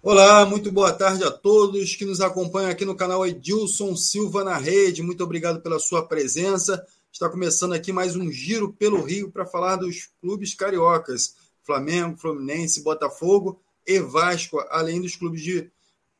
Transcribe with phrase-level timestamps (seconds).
[0.00, 4.56] Olá, muito boa tarde a todos que nos acompanham aqui no canal Edilson Silva na
[4.56, 5.02] Rede.
[5.02, 6.86] Muito obrigado pela sua presença.
[7.12, 11.34] Está começando aqui mais um giro pelo Rio para falar dos clubes cariocas:
[11.64, 15.68] Flamengo, Fluminense, Botafogo e Vasco, além dos clubes de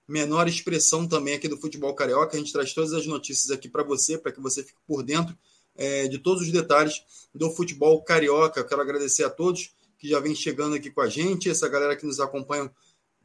[0.08, 2.36] menor expressão também aqui do futebol carioca.
[2.36, 5.38] A gente traz todas as notícias aqui para você, para que você fique por dentro
[5.76, 7.00] é, de todos os detalhes
[7.32, 8.58] do futebol carioca.
[8.58, 11.95] Eu quero agradecer a todos que já vem chegando aqui com a gente, essa galera
[11.95, 12.68] que nos acompanha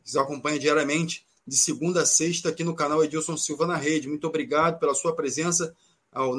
[0.03, 4.07] nos acompanha diariamente, de segunda a sexta, aqui no canal Edilson Silva na Rede.
[4.07, 5.75] Muito obrigado pela sua presença.
[6.15, 6.35] O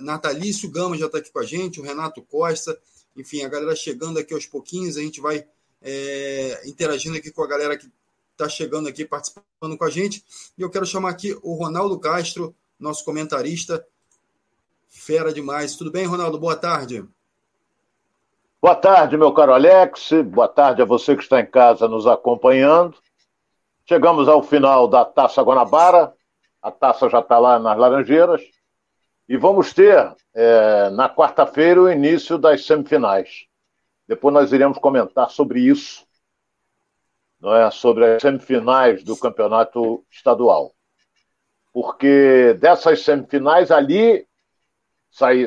[0.00, 2.78] Natalício Gama já está aqui com a gente, o Renato Costa,
[3.16, 5.46] enfim, a galera chegando aqui aos pouquinhos, a gente vai
[5.80, 7.90] é, interagindo aqui com a galera que
[8.32, 10.24] está chegando aqui, participando com a gente.
[10.58, 13.84] E eu quero chamar aqui o Ronaldo Castro, nosso comentarista,
[14.88, 15.76] fera demais.
[15.76, 16.38] Tudo bem, Ronaldo?
[16.38, 17.04] Boa tarde.
[18.60, 20.10] Boa tarde, meu caro Alex.
[20.26, 22.96] Boa tarde a você que está em casa nos acompanhando.
[23.86, 26.14] Chegamos ao final da Taça Guanabara.
[26.62, 28.40] A taça já está lá nas Laranjeiras.
[29.28, 33.46] E vamos ter é, na quarta-feira o início das semifinais.
[34.08, 36.06] Depois nós iremos comentar sobre isso,
[37.38, 37.70] não é?
[37.70, 40.74] sobre as semifinais do campeonato estadual.
[41.70, 44.26] Porque dessas semifinais ali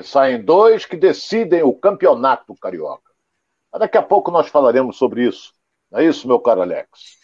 [0.04, 3.12] saem dois que decidem o campeonato carioca.
[3.80, 5.54] Daqui a pouco nós falaremos sobre isso.
[5.90, 7.17] Não é isso, meu caro Alex?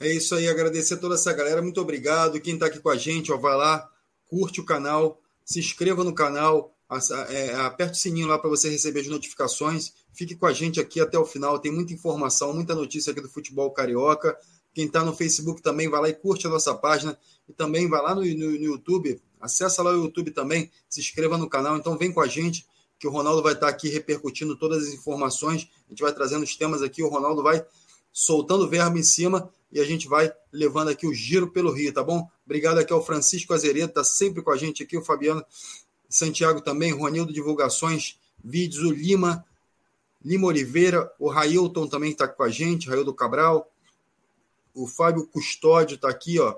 [0.00, 2.40] É isso aí, agradecer a toda essa galera, muito obrigado.
[2.40, 3.90] Quem está aqui com a gente, ó, vai lá,
[4.28, 6.72] curte o canal, se inscreva no canal,
[7.30, 9.92] é, aperte o sininho lá para você receber as notificações.
[10.12, 13.28] Fique com a gente aqui até o final, tem muita informação, muita notícia aqui do
[13.28, 14.38] futebol carioca.
[14.72, 17.18] Quem está no Facebook também vai lá e curte a nossa página.
[17.48, 21.36] E também vai lá no, no, no YouTube, acessa lá o YouTube também, se inscreva
[21.36, 21.76] no canal.
[21.76, 22.64] Então vem com a gente,
[23.00, 25.68] que o Ronaldo vai estar tá aqui repercutindo todas as informações.
[25.86, 27.66] A gente vai trazendo os temas aqui, o Ronaldo vai
[28.12, 32.02] soltando verbo em cima e a gente vai levando aqui o giro pelo Rio, tá
[32.02, 32.28] bom?
[32.44, 35.44] Obrigado aqui ao Francisco Azeredo, tá sempre com a gente aqui, o Fabiano
[36.08, 39.44] Santiago também, Ronildo Divulgações, vídeos, o Lima,
[40.24, 43.70] Lima Oliveira, o Railton também está com a gente, Railton Cabral,
[44.74, 46.56] o Fábio Custódio está aqui, ó.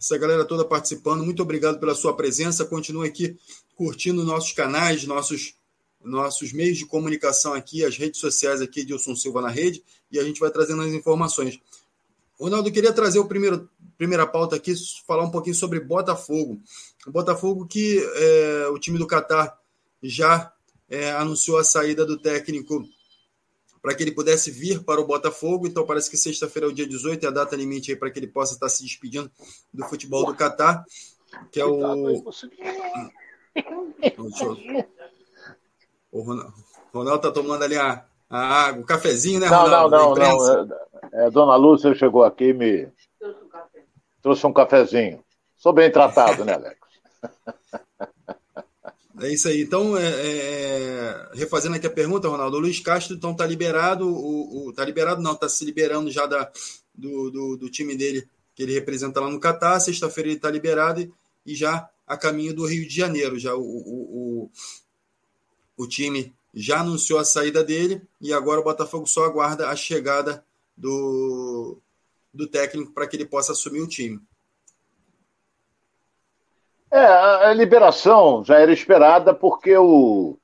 [0.00, 2.64] Essa galera toda participando, muito obrigado pela sua presença.
[2.64, 3.36] Continue aqui
[3.76, 5.54] curtindo nossos canais, nossos
[6.02, 10.18] nossos meios de comunicação aqui, as redes sociais aqui de Wilson Silva na rede, e
[10.18, 11.60] a gente vai trazendo as informações.
[12.40, 13.68] Ronaldo, queria trazer o primeiro
[13.98, 14.72] primeira pauta aqui,
[15.06, 16.58] falar um pouquinho sobre Botafogo.
[17.06, 19.58] O Botafogo que é, o time do Catar
[20.02, 20.50] já
[20.88, 22.82] é, anunciou a saída do técnico
[23.82, 25.66] para que ele pudesse vir para o Botafogo.
[25.66, 28.26] Então parece que sexta-feira é o dia 18, é a data limite para que ele
[28.26, 29.30] possa estar se despedindo
[29.70, 30.82] do futebol do Catar,
[31.52, 32.24] que é o.
[36.10, 36.22] O
[36.92, 39.94] Ronaldo está tomando ali a, a água, o cafezinho, né, Ronaldo?
[39.94, 40.66] Não, não, não.
[40.66, 40.89] não.
[41.12, 42.88] É, é, Dona Lúcia chegou aqui e me
[44.22, 45.24] trouxe um cafezinho.
[45.56, 46.78] Sou bem tratado, né, Alex?
[49.20, 49.60] É isso aí.
[49.60, 54.68] Então, é, é, refazendo aqui a pergunta, Ronaldo, o Luiz Castro então está liberado, o,
[54.68, 56.50] o, tá liberado não, está se liberando já da,
[56.94, 59.78] do, do, do, time dele que ele representa lá no Catar.
[59.78, 61.12] Sexta-feira ele está liberado e,
[61.44, 63.38] e, já a caminho do Rio de Janeiro.
[63.38, 64.50] Já o, o,
[65.76, 70.42] o, time já anunciou a saída dele e agora o Botafogo só aguarda a chegada
[70.80, 71.78] do,
[72.32, 74.18] do técnico para que ele possa assumir o time.
[76.90, 80.36] É, a liberação já era esperada porque o,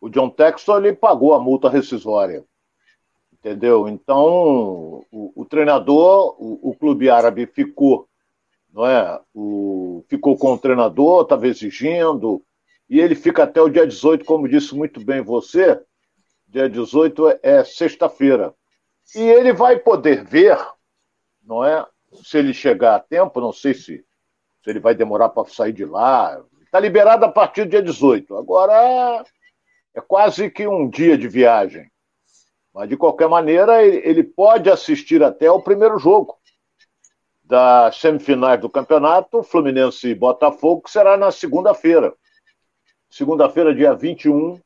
[0.00, 2.44] o John Texton ele pagou a multa rescisória.
[3.32, 3.88] Entendeu?
[3.88, 8.08] Então, o, o treinador, o, o, clube árabe ficou,
[8.72, 9.20] não é?
[9.34, 12.40] O, ficou com o treinador, estava exigindo,
[12.88, 15.82] e ele fica até o dia 18, como disse muito bem você,
[16.46, 18.54] dia 18 é, é sexta-feira.
[19.14, 20.58] E ele vai poder ver,
[21.42, 21.86] não é?
[22.24, 24.04] Se ele chegar a tempo, não sei se
[24.62, 26.40] se ele vai demorar para sair de lá.
[26.62, 28.36] Está liberado a partir do dia 18.
[28.36, 29.24] Agora
[29.94, 31.90] é quase que um dia de viagem.
[32.72, 36.38] Mas, de qualquer maneira, ele pode assistir até o primeiro jogo
[37.44, 42.14] das semifinais do campeonato, Fluminense e Botafogo, que será na segunda-feira.
[43.10, 44.58] Segunda-feira, dia 21,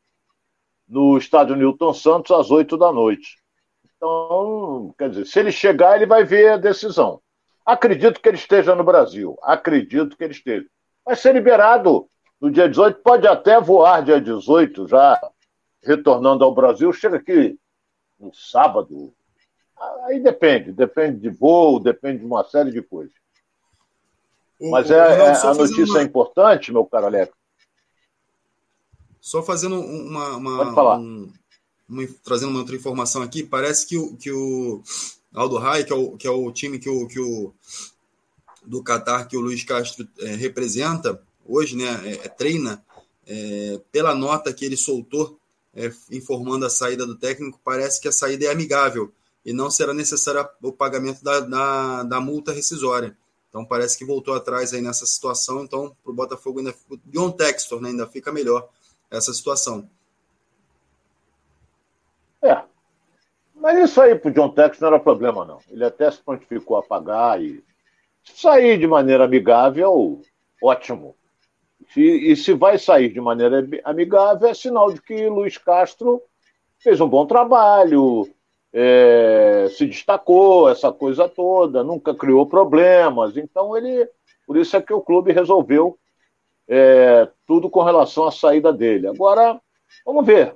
[0.86, 3.42] no estádio Newton Santos, às 8 da noite.
[3.96, 7.20] Então, quer dizer, se ele chegar, ele vai ver a decisão.
[7.64, 9.36] Acredito que ele esteja no Brasil.
[9.42, 10.66] Acredito que ele esteja.
[11.04, 12.08] Vai ser liberado
[12.40, 15.18] no dia 18, pode até voar dia 18, já
[15.82, 16.92] retornando ao Brasil.
[16.92, 17.58] Chega aqui
[18.20, 19.12] no sábado.
[20.04, 23.14] Aí depende, depende de voo, depende de uma série de coisas.
[24.60, 26.00] Mas é, é a notícia uma...
[26.00, 27.32] é importante, meu caro Alex.
[29.20, 30.36] Só fazendo uma.
[30.36, 30.98] uma Pode falar.
[30.98, 31.30] Um,
[31.88, 34.82] uma, trazendo uma outra informação aqui, parece que o, que o
[35.32, 37.52] Aldo Rai, que é o, que é o time que o, que o
[38.64, 42.84] do Qatar que o Luiz Castro é, representa hoje, né, é, é treina,
[43.26, 45.38] é, pela nota que ele soltou
[45.74, 49.12] é, informando a saída do técnico, parece que a saída é amigável
[49.44, 53.16] e não será necessário o pagamento da, da, da multa rescisória.
[53.48, 55.62] Então parece que voltou atrás aí nessa situação.
[55.62, 56.74] Então, para o Botafogo ainda
[57.06, 58.68] John Textor né, ainda fica melhor
[59.10, 59.88] essa situação.
[62.46, 62.62] É.
[63.54, 65.58] Mas isso aí para o John Textor não era problema, não.
[65.70, 67.64] Ele até se prontificou a pagar e
[68.22, 70.20] sair de maneira amigável,
[70.62, 71.16] ótimo.
[71.96, 76.22] E, e se vai sair de maneira amigável, é sinal de que Luiz Castro
[76.78, 78.28] fez um bom trabalho,
[78.72, 83.36] é, se destacou, essa coisa toda, nunca criou problemas.
[83.36, 84.08] Então ele,
[84.46, 85.98] por isso é que o clube resolveu
[86.68, 89.06] é, tudo com relação à saída dele.
[89.06, 89.60] Agora,
[90.04, 90.54] vamos ver.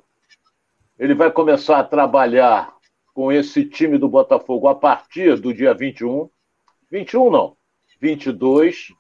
[1.01, 2.77] Ele vai começar a trabalhar
[3.15, 6.29] com esse time do Botafogo a partir do dia 21.
[6.91, 7.57] 21 não,
[7.99, 8.93] 22.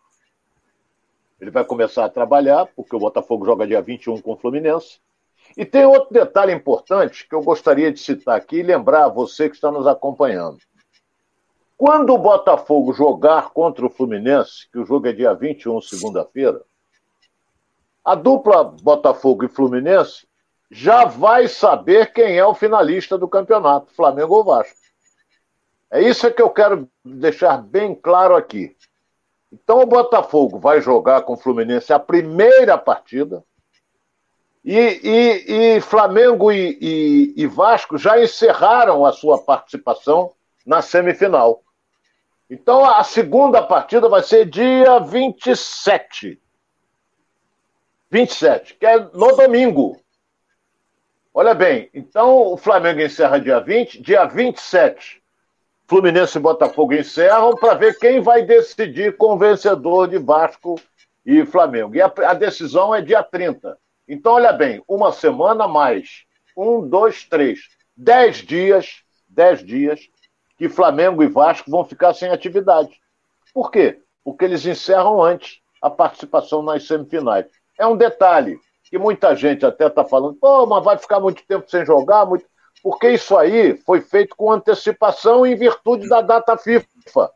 [1.38, 4.98] Ele vai começar a trabalhar, porque o Botafogo joga dia 21 com o Fluminense.
[5.54, 9.50] E tem outro detalhe importante que eu gostaria de citar aqui e lembrar a você
[9.50, 10.56] que está nos acompanhando.
[11.76, 16.62] Quando o Botafogo jogar contra o Fluminense, que o jogo é dia 21, segunda-feira,
[18.02, 20.29] a dupla Botafogo e Fluminense
[20.70, 24.78] já vai saber quem é o finalista do campeonato, Flamengo ou Vasco.
[25.90, 28.76] É isso que eu quero deixar bem claro aqui.
[29.52, 33.44] Então o Botafogo vai jogar com o Fluminense a primeira partida.
[34.64, 40.32] E, e, e Flamengo e, e, Vasco já encerraram a sua participação
[40.64, 41.62] na semifinal.
[42.48, 46.40] Então a segunda partida vai ser dia 27.
[48.10, 49.98] 27, que é no domingo.
[51.40, 55.22] Olha bem, então o Flamengo encerra dia 20, dia 27
[55.86, 60.78] Fluminense e Botafogo encerram para ver quem vai decidir com o vencedor de Vasco
[61.24, 61.96] e Flamengo.
[61.96, 63.78] E a, a, decisão é dia 30.
[64.06, 66.26] Então, olha bem, uma semana mais.
[66.54, 67.60] Um, dois, três.
[67.96, 70.10] Dez dias, dez dias
[70.58, 72.90] que Flamengo e Vasco vão ficar sem atividade.
[73.54, 73.98] Por quê?
[74.22, 77.46] Porque eles encerram antes a participação nas semifinais.
[77.78, 78.60] É um detalhe
[78.90, 82.44] que muita gente até está falando, pô, mas vai ficar muito tempo sem jogar, muito
[82.82, 87.30] porque isso aí foi feito com antecipação em virtude da data FIFA.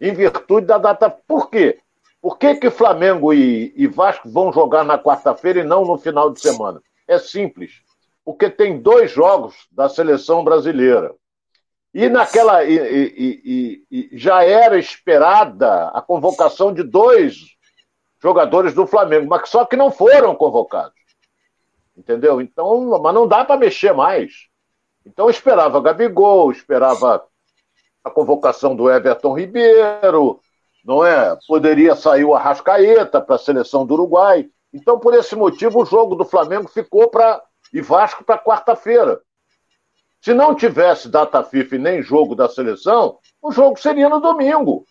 [0.00, 1.10] Em virtude da data.
[1.10, 1.80] Por quê?
[2.20, 6.30] Por que, que Flamengo e, e Vasco vão jogar na quarta-feira e não no final
[6.30, 6.82] de semana?
[7.06, 7.80] É simples.
[8.24, 11.14] Porque tem dois jogos da seleção brasileira.
[11.94, 12.64] E naquela.
[12.64, 17.56] E, e, e, já era esperada a convocação de dois
[18.20, 20.98] jogadores do Flamengo, mas só que não foram convocados.
[21.96, 22.40] Entendeu?
[22.40, 24.48] Então, mas não dá para mexer mais.
[25.04, 27.24] Então esperava Gabigol, esperava
[28.04, 30.40] a convocação do Everton Ribeiro,
[30.84, 31.36] não é?
[31.46, 34.48] Poderia sair o Arrascaeta para a seleção do Uruguai.
[34.72, 37.42] Então, por esse motivo, o jogo do Flamengo ficou para
[37.72, 39.20] e Vasco para quarta-feira.
[40.20, 44.84] Se não tivesse data FIFA nem jogo da seleção, o jogo seria no domingo.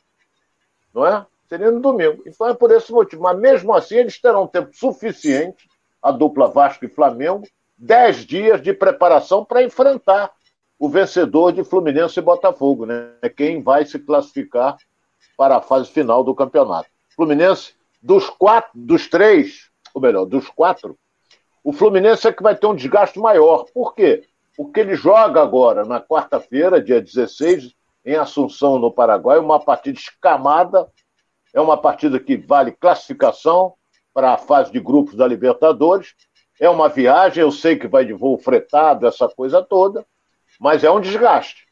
[0.94, 1.26] Não é?
[1.48, 2.24] Seria no domingo.
[2.26, 3.24] Então é por esse motivo.
[3.24, 5.68] Mas mesmo assim, eles terão tempo suficiente
[6.02, 7.44] a dupla Vasco e Flamengo,
[7.78, 10.32] dez dias de preparação para enfrentar
[10.80, 13.12] o vencedor de Fluminense e Botafogo, né?
[13.36, 14.78] Quem vai se classificar
[15.36, 16.90] para a fase final do campeonato.
[17.16, 20.98] Fluminense, dos quatro, dos três, ou melhor, dos quatro,
[21.64, 23.66] o Fluminense é que vai ter um desgaste maior.
[23.74, 24.24] Por quê?
[24.56, 27.74] Porque ele joga agora, na quarta-feira, dia 16,
[28.06, 30.88] em Assunção, no Paraguai, uma partida escamada.
[31.58, 33.74] É uma partida que vale classificação,
[34.14, 36.14] para a fase de grupos da Libertadores.
[36.60, 40.06] É uma viagem, eu sei que vai de voo fretado, essa coisa toda,
[40.60, 41.66] mas é um desgaste.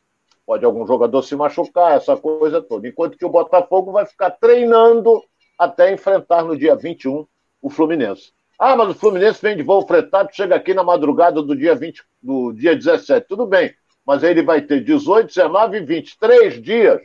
[0.43, 2.87] Pode algum jogador se machucar, essa coisa toda.
[2.87, 5.23] Enquanto que o Botafogo vai ficar treinando
[5.55, 7.27] até enfrentar no dia 21
[7.61, 8.33] o Fluminense.
[8.57, 12.03] Ah, mas o Fluminense vem de voo fretado, chega aqui na madrugada do dia 20,
[12.23, 13.27] do dia 17.
[13.27, 13.71] Tudo bem,
[14.03, 16.99] mas aí ele vai ter 18, 19 e 20, três dias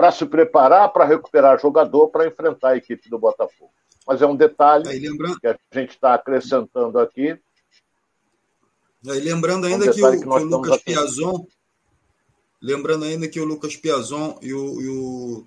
[0.00, 3.70] para se preparar, para recuperar jogador, para enfrentar a equipe do Botafogo
[4.06, 5.38] mas é um detalhe Aí, lembrando...
[5.38, 7.38] que a gente está acrescentando aqui.
[9.08, 11.46] Aí, lembrando ainda é um que, o, que, que o Lucas Piazon,
[12.60, 15.46] lembrando ainda que o Lucas Piazon e o, e o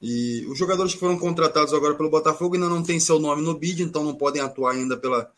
[0.00, 3.52] e os jogadores que foram contratados agora pelo Botafogo ainda não tem seu nome no
[3.52, 5.30] bid, então não podem atuar ainda pela,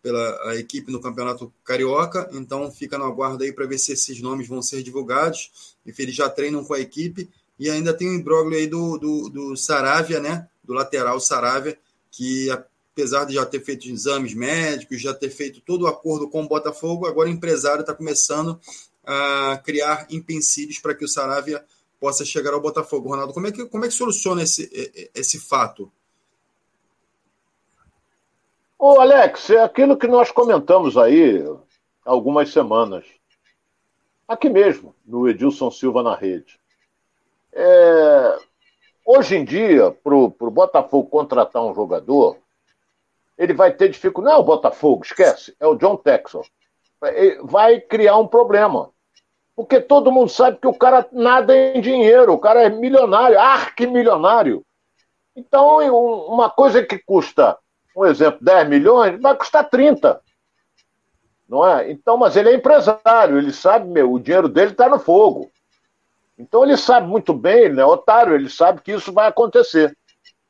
[0.00, 2.28] pela equipe no Campeonato Carioca.
[2.32, 5.76] Então fica no aguardo aí para ver se esses nomes vão ser divulgados.
[5.84, 7.28] Enfim, eles já treinam com a equipe.
[7.58, 10.48] E ainda tem o imbróglio aí do, do, do Saravia, né?
[10.62, 11.78] Do lateral Saravia,
[12.10, 16.42] que apesar de já ter feito exames médicos, já ter feito todo o acordo com
[16.42, 18.60] o Botafogo, agora o empresário está começando
[19.04, 21.64] a criar empecilhos para que o Saravia
[21.98, 23.08] possa chegar ao Botafogo.
[23.08, 25.90] Ronaldo, como é que, como é que soluciona esse, esse fato?
[28.78, 31.42] Ô, Alex, é aquilo que nós comentamos aí
[32.04, 33.04] algumas semanas.
[34.26, 36.60] Aqui mesmo, no Edilson Silva na rede.
[37.60, 38.38] É,
[39.04, 42.36] hoje em dia, para o Botafogo contratar um jogador,
[43.36, 44.32] ele vai ter dificuldade.
[44.32, 46.42] Não é o Botafogo, esquece, é o John Texel.
[47.42, 48.90] Vai criar um problema.
[49.56, 54.64] Porque todo mundo sabe que o cara nada em dinheiro, o cara é milionário, arquimilionário.
[55.34, 55.78] Então,
[56.28, 57.58] uma coisa que custa
[57.96, 60.20] um exemplo, 10 milhões, vai custar 30.
[61.48, 61.90] Não é?
[61.90, 65.50] Então, mas ele é empresário, ele sabe, meu, o dinheiro dele está no fogo.
[66.38, 69.96] Então ele sabe muito bem, ele não é otário, ele sabe que isso vai acontecer.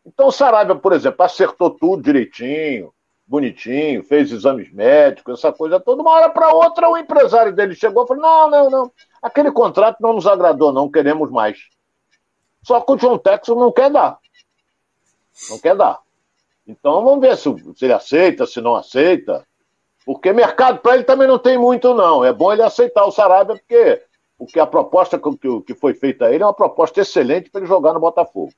[0.04, 2.92] Então o Saraiva, por exemplo, acertou tudo direitinho,
[3.26, 6.02] bonitinho, fez exames médicos, essa coisa toda.
[6.02, 8.92] Uma hora para outra, o empresário dele chegou e falou: não, não, não,
[9.22, 11.58] aquele contrato não nos agradou, não queremos mais.
[12.62, 14.18] Só que o John Texas não quer dar.
[15.48, 16.00] Não quer dar.
[16.66, 19.46] Então vamos ver se, se ele aceita, se não aceita.
[20.04, 22.24] Porque mercado para ele também não tem muito, não.
[22.24, 24.02] É bom ele aceitar o Sarabia, porque,
[24.38, 27.68] porque a proposta que, que foi feita a ele é uma proposta excelente para ele
[27.68, 28.52] jogar no Botafogo.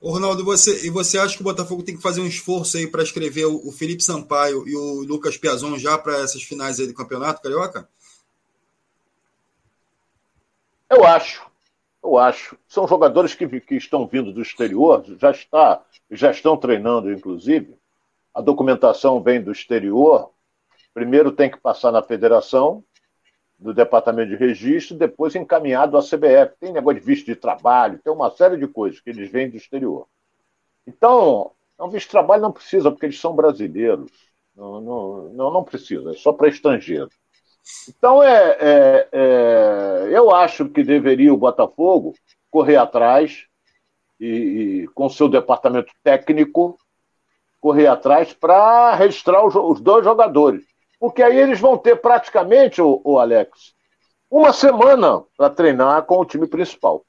[0.00, 2.86] Ô Ronaldo, você, e você acha que o Botafogo tem que fazer um esforço aí
[2.86, 6.86] para escrever o, o, Felipe Sampaio e o Lucas Piazon já para essas finais aí
[6.86, 7.88] do Campeonato Carioca?
[10.88, 11.44] Eu acho.
[12.04, 12.56] Eu acho.
[12.68, 17.76] São jogadores que, que estão vindo do exterior, já, está, já estão treinando, inclusive.
[18.32, 20.30] A documentação vem do exterior.
[20.94, 22.84] Primeiro tem que passar na federação,
[23.58, 26.54] no departamento de registro, depois encaminhado à CBF.
[26.60, 29.56] Tem negócio de visto de trabalho, tem uma série de coisas que eles vêm do
[29.56, 30.06] exterior.
[30.86, 34.10] Então, um visto de trabalho não precisa, porque eles são brasileiros.
[34.54, 37.10] Não, não, não, não precisa, é só para estrangeiro.
[37.88, 42.14] Então, é, é, é, eu acho que deveria o Botafogo
[42.50, 43.46] correr atrás
[44.18, 46.78] e, e com seu departamento técnico
[47.60, 50.64] correr atrás para registrar os, os, dois jogadores.
[50.98, 53.74] Porque aí eles vão ter praticamente, o, o Alex,
[54.30, 57.04] uma semana para treinar com o time principal.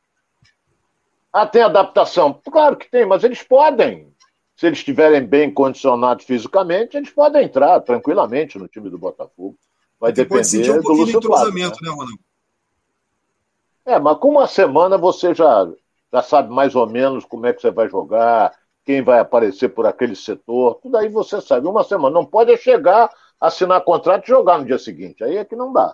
[1.32, 2.40] Ah, tem adaptação?
[2.52, 4.14] Claro que tem, mas eles podem.
[4.56, 9.56] Se eles estiverem bem condicionados fisicamente, eles podem entrar tranquilamente no time do Botafogo.
[10.00, 11.54] Vai Porque depender um do Lúcio Flávio.
[11.54, 11.70] Né?
[11.82, 12.20] né, Ronaldo?
[13.86, 15.68] É, mas com uma semana você já,
[16.12, 18.52] já sabe mais ou menos como é que você vai jogar,
[18.84, 21.68] quem vai aparecer por aquele setor, tudo aí você sabe.
[21.68, 22.14] Uma semana.
[22.14, 25.24] Não pode chegar, assinar contrato e jogar no dia seguinte.
[25.24, 25.94] Aí é que não dá.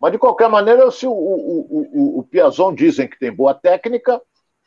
[0.00, 4.20] Mas, de qualquer maneira, se o, o, o, o Piazon dizem que tem boa técnica,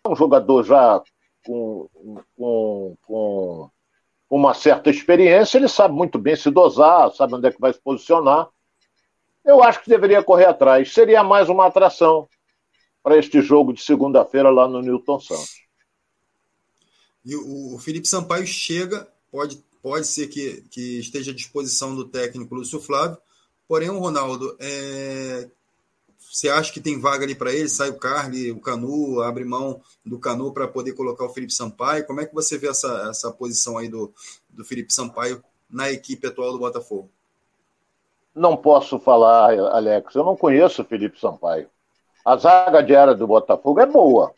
[0.06, 1.02] é um jogador já
[1.46, 1.90] com,
[2.36, 3.70] com, com
[4.30, 7.82] uma certa experiência, ele sabe muito bem se dosar, sabe onde é que vai se
[7.82, 8.50] posicionar
[9.48, 10.94] eu acho que deveria correr atrás.
[10.94, 12.28] Seria mais uma atração
[13.02, 15.66] para este jogo de segunda-feira lá no Newton Santos.
[17.24, 22.56] E o, Felipe Sampaio chega, pode, pode ser que, que esteja à disposição do técnico
[22.56, 23.18] Lúcio Flávio,
[23.68, 25.50] porém o Ronaldo, é,
[26.30, 27.70] você acha que tem vaga ali para ele?
[27.70, 32.06] Sai o Carly, o Canu, abre mão do Canu para poder colocar o Felipe Sampaio.
[32.06, 34.14] Como é que você vê essa, essa posição aí do,
[34.50, 37.10] do Felipe Sampaio na equipe atual do Botafogo?
[38.36, 40.14] Não posso falar, Alex.
[40.14, 41.70] Eu não conheço o Felipe Sampaio.
[42.24, 44.34] A zaga diária do Botafogo é boa.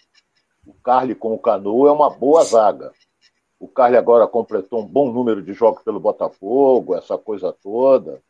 [0.65, 2.93] O Carly com o Canu é uma boa zaga.
[3.59, 8.21] O Carly agora completou um bom número de jogos pelo Botafogo, essa coisa toda.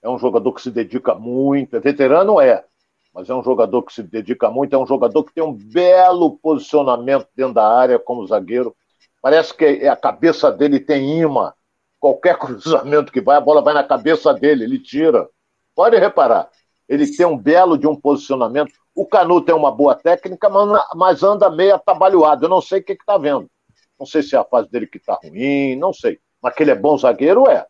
[0.00, 1.76] É um jogador que se dedica muito.
[1.76, 2.64] É veterano, é.
[3.12, 4.74] Mas é um jogador que se dedica muito.
[4.74, 8.74] É um jogador que tem um belo posicionamento dentro da área como zagueiro.
[9.20, 11.52] Parece que a cabeça dele tem imã
[12.00, 15.28] Qualquer cruzamento que vai, a bola vai na cabeça dele, ele tira.
[15.74, 16.48] Pode reparar.
[16.88, 18.72] Ele tem um belo de um posicionamento.
[18.94, 20.48] O Canu tem uma boa técnica,
[20.94, 22.46] mas anda meio atabalhoado.
[22.46, 23.48] Eu não sei o que está vendo.
[23.98, 26.18] Não sei se é a fase dele que está ruim, não sei.
[26.42, 27.66] Mas que ele é bom zagueiro, é.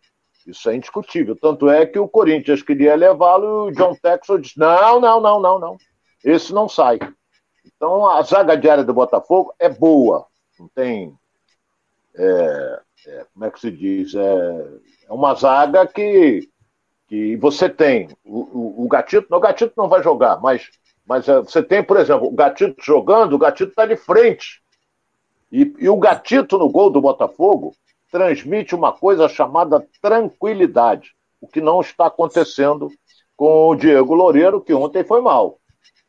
[0.46, 1.36] Isso é indiscutível.
[1.36, 5.40] Tanto é que o Corinthians queria levá-lo e o John Texel disse: não, não, não,
[5.40, 5.76] não, não.
[6.24, 6.98] Esse não sai.
[7.64, 10.26] Então a zaga diária do Botafogo é boa.
[10.58, 11.14] Não tem.
[12.16, 14.14] É, é, como é que se diz?
[14.14, 14.66] É,
[15.08, 16.48] é uma zaga que,
[17.08, 18.08] que você tem.
[18.24, 20.68] O, o, o Gatito, não, o Gatito não vai jogar, mas,
[21.06, 24.62] mas é, você tem, por exemplo, o Gatito jogando, o Gatito está de frente.
[25.50, 27.74] E, e o Gatito no gol do Botafogo
[28.10, 32.90] transmite uma coisa chamada tranquilidade, o que não está acontecendo
[33.36, 35.58] com o Diego Loureiro, que ontem foi mal.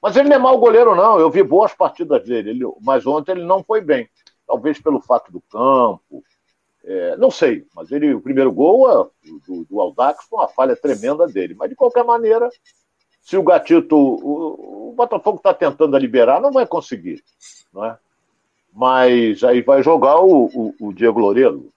[0.01, 1.19] Mas ele não é mau goleiro, não.
[1.19, 4.09] Eu vi boas partidas dele, ele, mas ontem ele não foi bem.
[4.47, 6.23] Talvez pelo fato do campo,
[6.83, 9.11] é, não sei, mas ele, o primeiro gol
[9.47, 11.53] do, do Aldax foi uma falha tremenda dele.
[11.53, 12.49] Mas, de qualquer maneira,
[13.21, 13.95] se o Gatito.
[13.95, 17.23] O, o Botafogo está tentando liberar, não vai conseguir.
[17.71, 17.97] Não é?
[18.79, 21.69] Mas aí vai jogar o, o, o Diego Loureiro.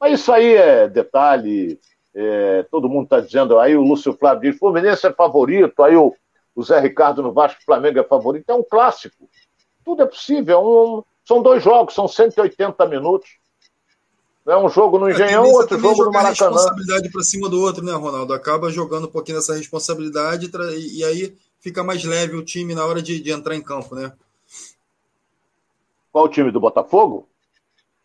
[0.00, 1.78] Mas isso aí é detalhe.
[2.14, 6.14] É, todo mundo está dizendo, aí o Lúcio Flávio diz, Fluminense é favorito, aí o,
[6.56, 8.48] o Zé Ricardo no Vasco Flamengo é favorito.
[8.48, 9.28] É um clássico.
[9.84, 10.56] Tudo é possível.
[10.56, 13.28] É um, são dois jogos, são 180 minutos.
[14.46, 16.52] É um jogo no é, Engenhão, outro jogo no Maracanã.
[16.52, 18.32] responsabilidade para cima do outro, né, Ronaldo?
[18.32, 22.86] Acaba jogando um pouquinho dessa responsabilidade e, e aí fica mais leve o time na
[22.86, 24.10] hora de, de entrar em campo, né?
[26.14, 27.28] Qual o time do Botafogo?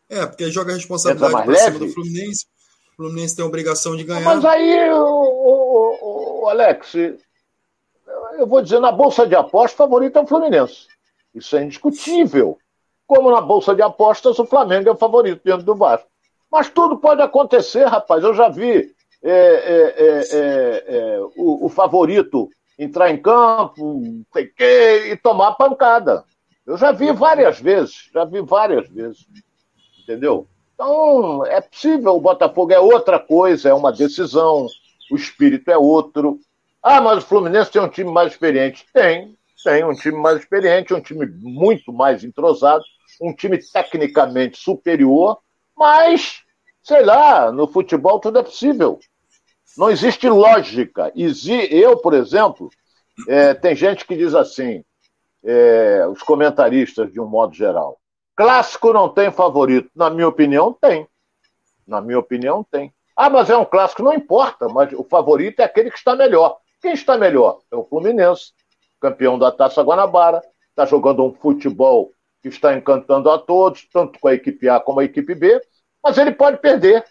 [0.09, 2.47] É, porque joga a responsabilidade para cima do Fluminense.
[2.93, 4.25] O Fluminense tem a obrigação de ganhar.
[4.25, 10.25] Mas aí, o, Alex, eu vou dizer, na Bolsa de Apostas, o favorito é o
[10.25, 10.87] Fluminense.
[11.35, 12.57] Isso é indiscutível.
[13.05, 16.09] Como na Bolsa de Apostas, o Flamengo é o favorito dentro do Vasco.
[16.51, 18.23] Mas tudo pode acontecer, rapaz.
[18.23, 22.49] Eu já vi é, é, é, é, é o, o, favorito
[22.79, 24.01] entrar em campo
[24.33, 26.25] sei que, e tomar pancada.
[26.69, 29.25] Eu já vi várias vezes, já vi várias vezes.
[30.03, 30.47] Entendeu?
[30.75, 34.67] Então, é possível, o Botafogo é outra coisa, é uma decisão,
[35.11, 36.39] o espírito é outro.
[36.83, 38.85] Ah, mas o Fluminense tem um time mais experiente.
[38.93, 42.83] Tem, tem um time mais experiente, um time muito mais entrosado,
[43.19, 45.39] um time tecnicamente superior,
[45.75, 46.43] mas,
[46.83, 48.99] sei lá, no futebol tudo é possível.
[49.75, 51.11] Não existe lógica.
[51.71, 52.69] Eu, por exemplo,
[53.27, 54.83] é, tem gente que diz assim,
[55.43, 58.00] é, os comentaristas de um modo geral,
[58.36, 59.89] clássico não tem favorito.
[59.96, 61.08] Na minha opinião, tem.
[61.88, 62.93] Na minha opinião, tem.
[63.15, 66.58] Ah, mas é um clássico, não importa, mas o favorito é aquele que está melhor.
[66.81, 67.60] Quem está melhor?
[67.69, 68.53] É o Fluminense,
[69.01, 74.29] campeão da Taça Guanabara, está jogando um futebol que está encantando a todos, tanto com
[74.29, 75.62] a equipe A como a equipe B,
[76.01, 77.03] mas ele pode perder.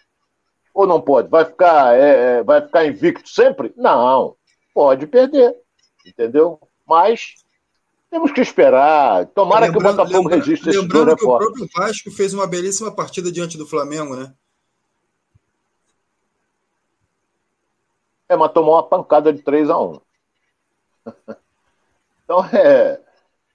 [0.73, 1.29] Ou não pode?
[1.29, 3.71] Vai ficar, é, é, vai ficar invicto sempre?
[3.75, 4.35] Não,
[4.73, 5.55] pode perder.
[6.05, 6.59] Entendeu?
[6.87, 7.35] Mas
[8.09, 9.25] temos que esperar.
[9.27, 12.47] Tomara lembrando, que o Botafogo lembra, resista esse Lembrando que o próprio Vasco fez uma
[12.47, 14.33] belíssima partida diante do Flamengo, né?
[18.27, 20.01] É, mas tomou uma pancada de 3 a 1
[22.23, 23.01] Então, é.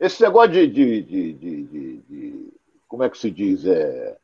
[0.00, 2.52] Esse negócio de, de, de, de,
[2.88, 3.64] Como é que se diz?
[3.64, 4.16] É,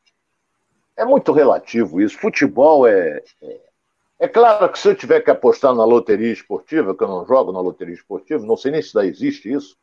[0.97, 2.17] é muito relativo isso.
[2.17, 3.71] Futebol é, é.
[4.19, 7.51] É claro que se eu tiver que apostar na loteria esportiva, que eu não jogo
[7.51, 9.75] na loteria esportiva, não sei nem se daí existe isso,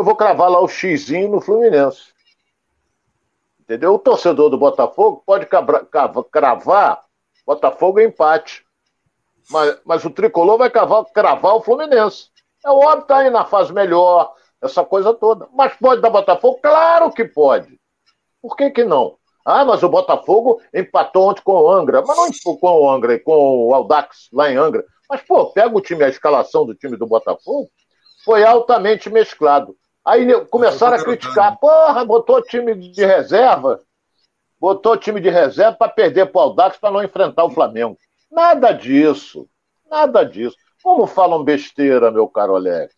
[0.00, 2.14] eu vou cravar lá o xizinho no Fluminense.
[3.60, 3.94] Entendeu?
[3.94, 5.46] O torcedor do Botafogo pode
[6.32, 7.04] cravar
[7.46, 8.64] Botafogo empate.
[9.50, 12.30] Mas, mas o tricolor vai cravar, o Fluminense.
[12.64, 14.32] É óbvio que tá aí na fase melhor,
[14.62, 15.46] essa coisa toda.
[15.52, 16.58] Mas pode dar Botafogo?
[16.62, 17.78] Claro que pode.
[18.40, 19.18] Por que, que não?
[19.44, 22.02] Ah, mas o Botafogo empatou ontem com o Angra.
[22.06, 24.82] Mas não com o Angra, com o Aldax lá em Angra.
[25.10, 27.68] Mas, pô, pega o time, a escalação do time do Botafogo,
[28.24, 29.76] foi altamente mesclado.
[30.04, 31.58] Aí começaram a criticar.
[31.58, 33.80] Porra, botou time de reserva.
[34.58, 37.98] Botou time de reserva para perder para o Aldax para não enfrentar o Flamengo.
[38.30, 39.48] Nada disso.
[39.90, 40.56] Nada disso.
[40.82, 42.94] Como falam besteira, meu caro Alex?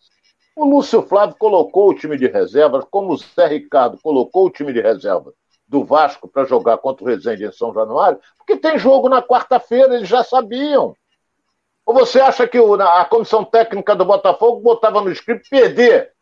[0.55, 4.71] O Lúcio Flávio colocou o time de reserva, como o Zé Ricardo colocou o time
[4.71, 5.33] de reserva
[5.67, 9.95] do Vasco para jogar contra o Resende em São Januário, porque tem jogo na quarta-feira,
[9.95, 10.95] eles já sabiam.
[11.85, 16.13] Ou você acha que a comissão técnica do Botafogo botava no script perder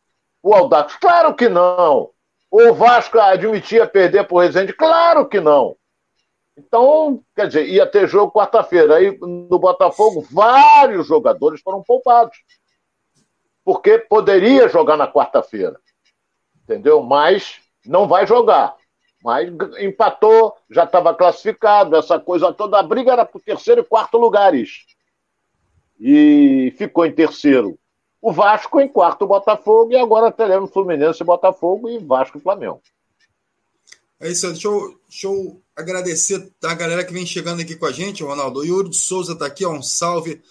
[0.44, 0.96] o Aldax?
[0.96, 2.10] Claro que não.
[2.50, 4.74] O Vasco admitia perder para o Resende?
[4.74, 5.76] Claro que não.
[6.58, 8.96] Então, quer dizer, ia ter jogo quarta-feira.
[8.96, 12.38] Aí no Botafogo, vários jogadores foram poupados.
[13.64, 15.80] Porque poderia jogar na quarta-feira.
[16.64, 17.02] Entendeu?
[17.02, 18.76] Mas não vai jogar.
[19.24, 19.50] Mas
[19.80, 22.80] empatou, já estava classificado, essa coisa toda.
[22.80, 24.86] A briga era para o terceiro e quarto lugares.
[26.00, 27.78] E ficou em terceiro
[28.22, 32.82] o Vasco, em quarto o Botafogo, e agora teremos Fluminense, Botafogo e Vasco e Flamengo.
[34.20, 37.92] É isso, deixa eu, deixa eu agradecer a galera que vem chegando aqui com a
[37.92, 38.60] gente, Ronaldo.
[38.60, 40.42] O Yuri de Souza está aqui, ó, um salve.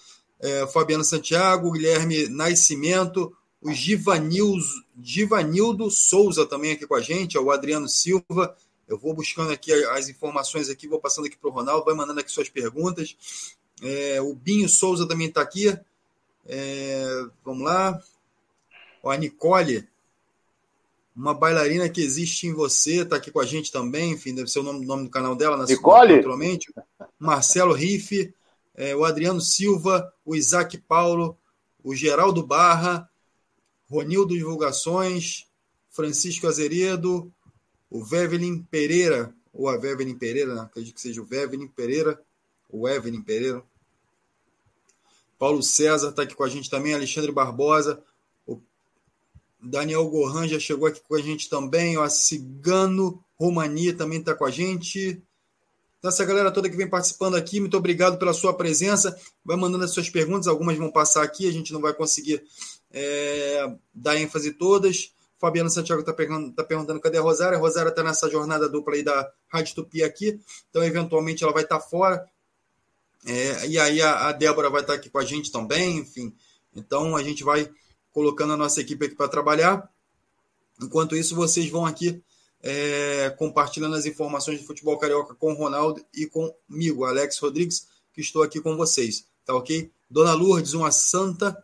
[0.41, 3.31] É, Fabiano Santiago, Guilherme Nascimento,
[3.61, 8.55] o Givanildo Souza também aqui com a gente, ó, o Adriano Silva.
[8.87, 12.19] Eu vou buscando aqui as informações aqui, vou passando aqui para o Ronaldo, vai mandando
[12.19, 13.15] aqui suas perguntas.
[13.81, 15.77] É, o Binho Souza também está aqui.
[16.45, 18.01] É, vamos lá.
[19.03, 19.87] Ó, a Nicole
[21.15, 24.59] uma bailarina que existe em você, está aqui com a gente também, enfim, deve ser
[24.59, 26.15] o nome, nome do canal dela, na Nicole?
[26.15, 26.73] naturalmente.
[27.19, 28.33] Marcelo Riff,
[28.75, 31.37] é, o Adriano Silva, o Isaac Paulo,
[31.83, 33.09] o Geraldo Barra,
[33.89, 35.47] Ronildo Divulgações,
[35.89, 37.31] Francisco Azeredo,
[37.89, 40.61] o Vevelin Pereira, ou a Vevelin Pereira, né?
[40.61, 42.19] acredito que seja o Vevelin Pereira,
[42.69, 43.61] o Evelyn Pereira.
[45.41, 47.99] Paulo César está aqui com a gente também, Alexandre Barbosa,
[48.45, 48.61] o
[49.59, 54.45] Daniel Gohan já chegou aqui com a gente também, o Cigano Romani também está com
[54.45, 55.19] a gente.
[55.97, 59.19] Então, essa galera toda que vem participando aqui, muito obrigado pela sua presença.
[59.43, 62.43] Vai mandando as suas perguntas, algumas vão passar aqui, a gente não vai conseguir
[62.91, 65.11] é, dar ênfase todas.
[65.39, 67.57] Fabiano Santiago está perguntando, tá perguntando cadê a Rosária.
[67.57, 71.63] A Rosária está nessa jornada dupla aí da Rádio Tupi aqui, então eventualmente ela vai
[71.63, 72.29] estar tá fora.
[73.25, 76.33] É, e aí a, a Débora vai estar aqui com a gente também, enfim.
[76.75, 77.69] Então a gente vai
[78.11, 79.89] colocando a nossa equipe aqui para trabalhar.
[80.81, 82.21] Enquanto isso, vocês vão aqui
[82.63, 88.21] é, compartilhando as informações de futebol carioca com o Ronaldo e comigo, Alex Rodrigues, que
[88.21, 89.25] estou aqui com vocês.
[89.45, 89.91] Tá ok?
[90.09, 91.55] Dona Lourdes, uma santa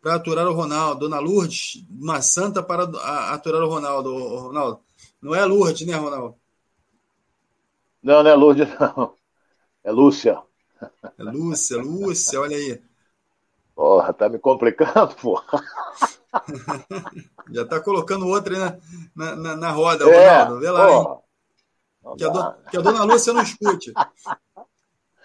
[0.00, 1.00] para aturar o Ronaldo.
[1.00, 2.84] Dona Lourdes, uma santa para
[3.32, 4.14] aturar o Ronaldo.
[4.14, 4.80] O Ronaldo.
[5.20, 6.36] Não é Lourdes, né, Ronaldo?
[8.02, 9.14] Não, não é Lourdes, não.
[9.82, 10.42] É Lúcia.
[11.18, 12.80] É Lúcia, Lúcia, olha aí.
[13.74, 15.62] Porra, tá me complicando, porra.
[17.50, 18.80] Já tá colocando outra aí
[19.14, 20.60] na, na, na roda, é, Ronaldo.
[20.60, 21.06] Vê lá, hein?
[22.16, 23.92] Que a, do, que a, dona Lúcia não escute.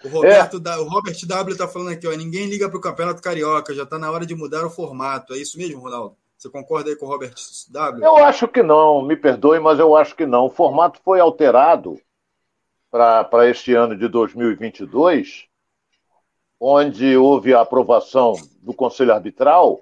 [0.04, 0.76] O, Roberto, é.
[0.78, 2.12] o Robert W tá falando aqui, ó.
[2.12, 5.32] Ninguém liga pro Campeonato Carioca, já tá na hora de mudar o formato.
[5.32, 6.16] É isso mesmo, Ronaldo?
[6.36, 7.34] Você concorda aí com o Robert
[7.70, 8.04] W?
[8.04, 10.46] Eu acho que não, me perdoe, mas eu acho que não.
[10.46, 12.00] O formato foi alterado
[12.92, 15.48] para este ano de 2022
[16.60, 19.80] onde houve a aprovação do Conselho Arbitral,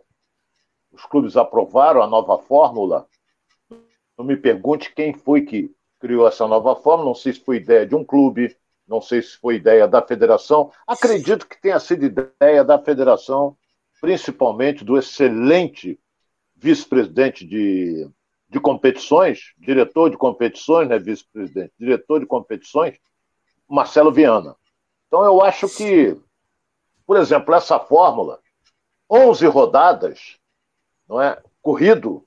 [0.90, 3.06] os clubes aprovaram a nova fórmula.
[4.16, 7.84] Não me pergunte quem foi que criou essa nova fórmula, não sei se foi ideia
[7.84, 8.56] de um clube,
[8.88, 10.72] não sei se foi ideia da federação.
[10.86, 13.54] Acredito que tenha sido ideia da federação,
[14.00, 16.00] principalmente do excelente
[16.56, 18.08] vice-presidente de,
[18.50, 22.98] de competições, diretor de competições, né, vice-presidente, diretor de competições,
[23.68, 24.56] Marcelo Viana.
[25.06, 26.16] Então eu acho que
[27.10, 28.38] por exemplo, essa fórmula,
[29.10, 30.38] 11 rodadas,
[31.08, 31.42] não é?
[31.60, 32.24] Corrido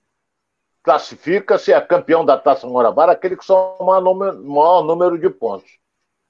[0.83, 5.79] classifica-se a campeão da Taça Morabara aquele que soma o maior número de pontos.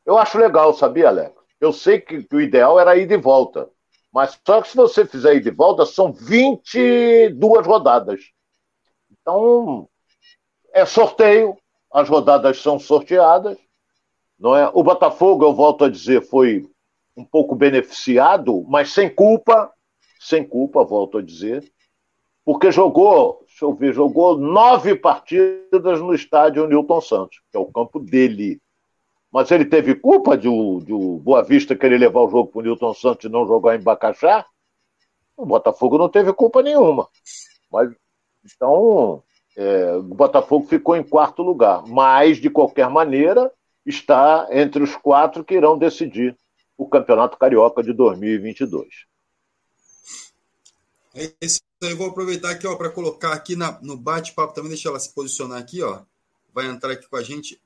[0.05, 1.33] Eu acho legal, sabia, Alex?
[1.59, 3.71] Eu sei que, que, o ideal era ir de volta.
[4.13, 8.21] Mas só que se você fizer ir de volta, são 22 rodadas.
[9.23, 9.87] Então,
[10.73, 11.57] é sorteio,
[11.91, 13.57] as rodadas são sorteadas.
[14.37, 14.69] Não é?
[14.73, 16.69] O Botafogo, eu volto a dizer, foi
[17.15, 19.71] um pouco beneficiado, mas sem culpa,
[20.19, 21.63] sem culpa, volto a dizer,
[22.43, 27.71] porque jogou, deixa eu ver, jogou nove partidas no estádio Newton Santos, que é o
[27.71, 28.59] campo dele.
[29.31, 32.59] Mas ele teve culpa de o, de o Boa Vista querer levar o jogo para
[32.59, 34.45] o Newton Santos e não jogar em Bacaxá?
[35.37, 37.07] O Botafogo não teve culpa nenhuma.
[37.71, 37.89] Mas,
[38.45, 39.23] então,
[39.55, 41.83] é, o Botafogo ficou em quarto lugar.
[41.87, 43.51] Mas, de qualquer maneira,
[43.85, 46.37] está entre os quatro que irão decidir
[46.77, 48.87] o Campeonato Carioca de 2022.
[51.15, 51.61] É isso
[51.97, 55.83] vou aproveitar aqui para colocar aqui na, no bate-papo também, deixa ela se posicionar aqui,
[55.83, 56.01] ó.
[56.53, 57.59] Vai entrar aqui com a gente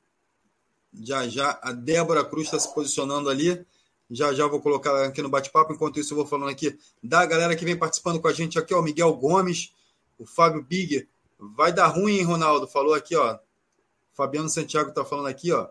[0.94, 1.60] já já.
[1.62, 3.64] A Débora Cruz está se posicionando ali.
[4.10, 5.74] Já já vou colocar aqui no bate-papo.
[5.74, 8.74] Enquanto isso, eu vou falando aqui da galera que vem participando com a gente aqui,
[8.74, 8.82] ó.
[8.82, 9.72] Miguel Gomes,
[10.18, 11.08] o Fábio Big.
[11.40, 12.68] Vai dar ruim, hein, Ronaldo?
[12.68, 13.38] Falou aqui, ó.
[14.14, 15.68] Fabiano Santiago está falando aqui, ó.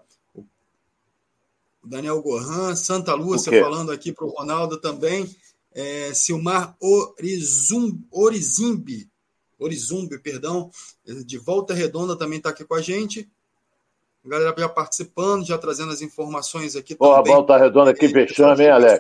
[1.83, 5.29] Daniel Gohan, Santa Lúcia falando aqui para o Ronaldo também.
[5.73, 9.09] É, Silmar Orizum, Orizimbi,
[9.59, 10.71] Orizumbi, perdão,
[11.05, 13.29] de Volta Redonda também está aqui com a gente.
[14.25, 17.33] A galera já participando, já trazendo as informações aqui Porra, também.
[17.33, 18.99] Volta Redonda, que vexame, hein, Alex?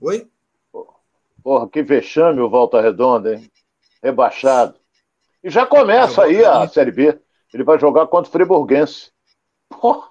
[0.00, 0.26] Oi?
[1.42, 3.50] Porra, que vexame o Volta Redonda, hein?
[4.02, 4.78] Rebaixado.
[5.42, 7.18] E já começa é, aí a Série B.
[7.52, 9.10] Ele vai jogar contra o Friburguense.
[9.68, 10.08] Porra.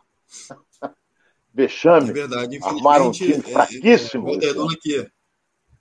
[1.54, 2.10] Vexame.
[2.10, 2.60] É verdade.
[2.64, 4.28] Armaram um time é, é, fraquíssimo.
[4.28, 5.12] É, Volta Redonda que,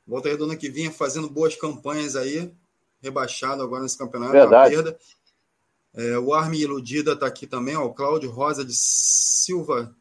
[0.07, 2.53] Volta Redonda que vinha fazendo boas campanhas aí,
[3.01, 4.33] rebaixado agora nesse campeonato.
[4.33, 4.75] Verdade.
[4.75, 4.99] Perda.
[5.95, 9.95] É, o Arme Iludida está aqui também, ó, o Cláudio Rosa de Silva,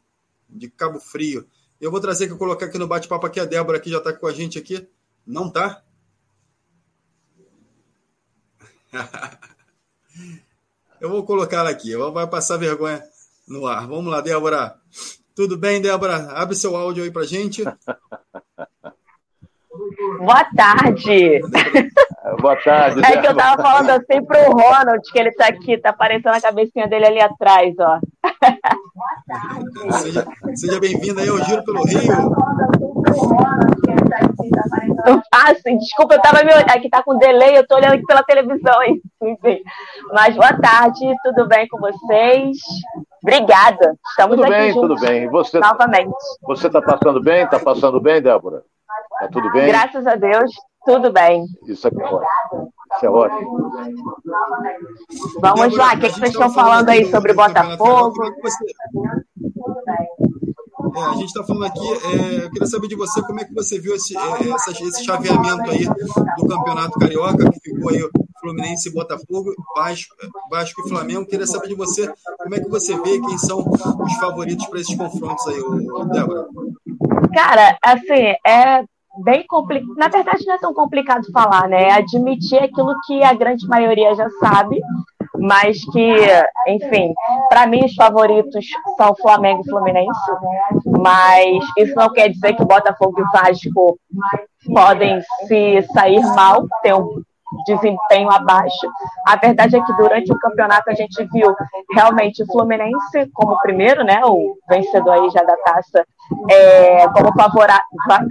[0.48, 1.46] de Cabo Frio.
[1.80, 4.12] Eu vou trazer que eu colocar aqui no bate-papo aqui, a Débora aqui já está
[4.12, 4.86] com a gente aqui.
[5.26, 5.82] Não tá?
[11.00, 13.00] eu vou colocar ela aqui, vai passar vergonha
[13.48, 13.86] no ar.
[13.86, 14.74] Vamos lá, Débora.
[15.34, 16.30] Tudo bem, Débora?
[16.32, 17.62] Abre seu áudio aí pra gente.
[20.18, 21.40] Boa tarde.
[22.40, 23.00] Boa tarde.
[23.04, 26.40] É que eu tava falando assim pro Ronald, que ele tá aqui, tá aparecendo a
[26.40, 28.00] cabecinha dele ali atrás, ó.
[28.22, 30.02] Boa tarde.
[30.02, 32.00] Seja, seja bem-vindo aí ao Giro pelo Rio.
[35.32, 38.24] Ah, sim, desculpa, eu tava me aqui tá com delay, eu tô olhando aqui pela
[38.24, 38.82] televisão,
[39.22, 39.62] enfim.
[40.12, 42.58] Mas boa tarde, tudo bem com vocês?
[43.22, 43.96] Obrigada.
[44.10, 45.28] Estamos tudo aqui bem, juntos tudo bem.
[45.28, 46.14] Você, novamente.
[46.42, 47.44] Você está passando bem?
[47.44, 48.62] Está passando bem, Débora?
[49.20, 49.68] Tá tudo bem?
[49.68, 50.50] Graças a Deus,
[50.84, 51.44] tudo bem.
[51.66, 52.72] Isso aqui é ótimo.
[52.96, 53.70] Isso é ótimo.
[55.40, 58.12] Vamos lá, o que, que vocês estão falando aí sobre Botafogo?
[60.96, 63.52] É, a gente está falando aqui, é, eu queria saber de você como é que
[63.52, 68.00] você viu esse, é, essa, esse chaveamento aí do Campeonato Carioca, que ficou aí
[68.40, 70.14] Fluminense, Botafogo, Vasco,
[70.50, 71.26] Vasco e Flamengo.
[71.26, 74.96] Queria saber de você como é que você vê quem são os favoritos para esses
[74.96, 75.60] confrontos aí,
[76.12, 76.46] Débora.
[77.34, 78.84] Cara, assim, é
[79.22, 79.94] bem complicado.
[79.96, 81.88] Na verdade, não é tão complicado falar, né?
[81.88, 84.80] É admitir aquilo que a grande maioria já sabe,
[85.38, 86.14] mas que,
[86.68, 87.12] enfim,
[87.48, 90.30] para mim os favoritos são Flamengo e Fluminense,
[90.84, 93.98] mas isso não quer dizer que Botafogo e Vasco
[94.72, 97.22] podem se sair mal, um
[97.64, 98.86] desempenho abaixo.
[99.26, 101.54] A verdade é que durante o campeonato a gente viu
[101.92, 106.04] realmente o Fluminense como primeiro, né, o vencedor aí já da taça,
[106.50, 107.32] é, como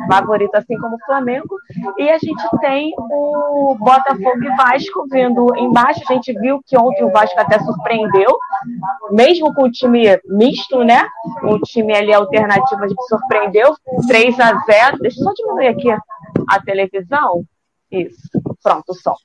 [0.10, 1.56] favorito, assim como o Flamengo,
[1.98, 6.02] e a gente tem o Botafogo e Vasco vindo embaixo.
[6.10, 8.38] A gente viu que ontem o Vasco até surpreendeu,
[9.12, 11.06] mesmo com o time misto, né?
[11.44, 13.76] Um time ali alternativo, a gente surpreendeu,
[14.08, 15.92] 3 a 0 Deixa eu só diminuir aqui
[16.50, 17.44] a televisão.
[17.92, 18.30] Isso,
[18.66, 19.16] pronto, som.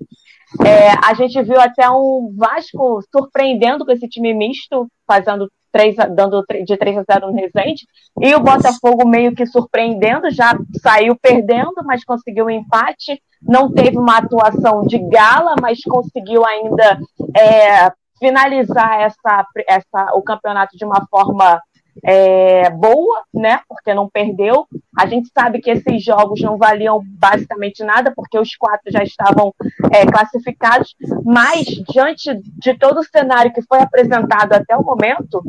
[0.66, 6.44] É, a gente viu até um Vasco surpreendendo com esse time misto, fazendo 3, dando
[6.66, 7.86] de 3 a 0 no Resende,
[8.20, 13.96] e o Botafogo meio que surpreendendo, já saiu perdendo, mas conseguiu um empate, não teve
[13.96, 16.98] uma atuação de gala, mas conseguiu ainda
[17.34, 21.62] é, finalizar essa, essa, o campeonato de uma forma
[22.02, 23.60] é, boa, né?
[23.68, 24.66] Porque não perdeu.
[24.96, 29.54] A gente sabe que esses jogos não valiam basicamente nada, porque os quatro já estavam
[29.92, 30.94] é, classificados.
[31.24, 35.42] Mas, diante de todo o cenário que foi apresentado até o momento,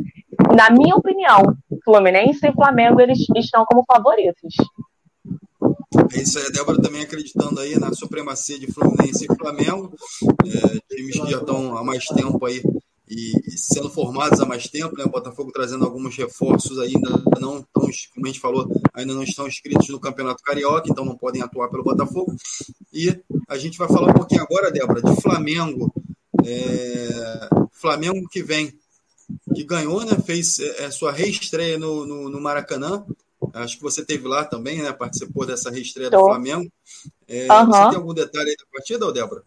[0.54, 4.54] na minha opinião, Fluminense e Flamengo eles estão como favoritos.
[6.14, 9.94] É isso aí, a Débora também acreditando aí na supremacia de Fluminense e Flamengo,
[10.44, 12.62] é, times que já estão há mais tempo aí
[13.12, 15.04] e, sendo formados há mais tempo, né?
[15.04, 17.82] O Botafogo trazendo alguns reforços ainda não estão,
[18.14, 21.68] como a gente falou, ainda não estão inscritos no Campeonato Carioca, então não podem atuar
[21.68, 22.34] pelo Botafogo.
[22.92, 25.92] E a gente vai falar um pouquinho agora, Débora, de Flamengo.
[26.44, 28.72] É, Flamengo que vem,
[29.54, 30.16] que ganhou, né?
[30.24, 33.04] Fez é, sua reestreia no, no, no, Maracanã.
[33.52, 34.90] Acho que você teve lá também, né?
[34.92, 36.18] Participou dessa reestreia Tô.
[36.18, 36.72] do Flamengo.
[37.28, 37.66] É, uhum.
[37.66, 39.42] Você tem algum detalhe aí da partida, Débora?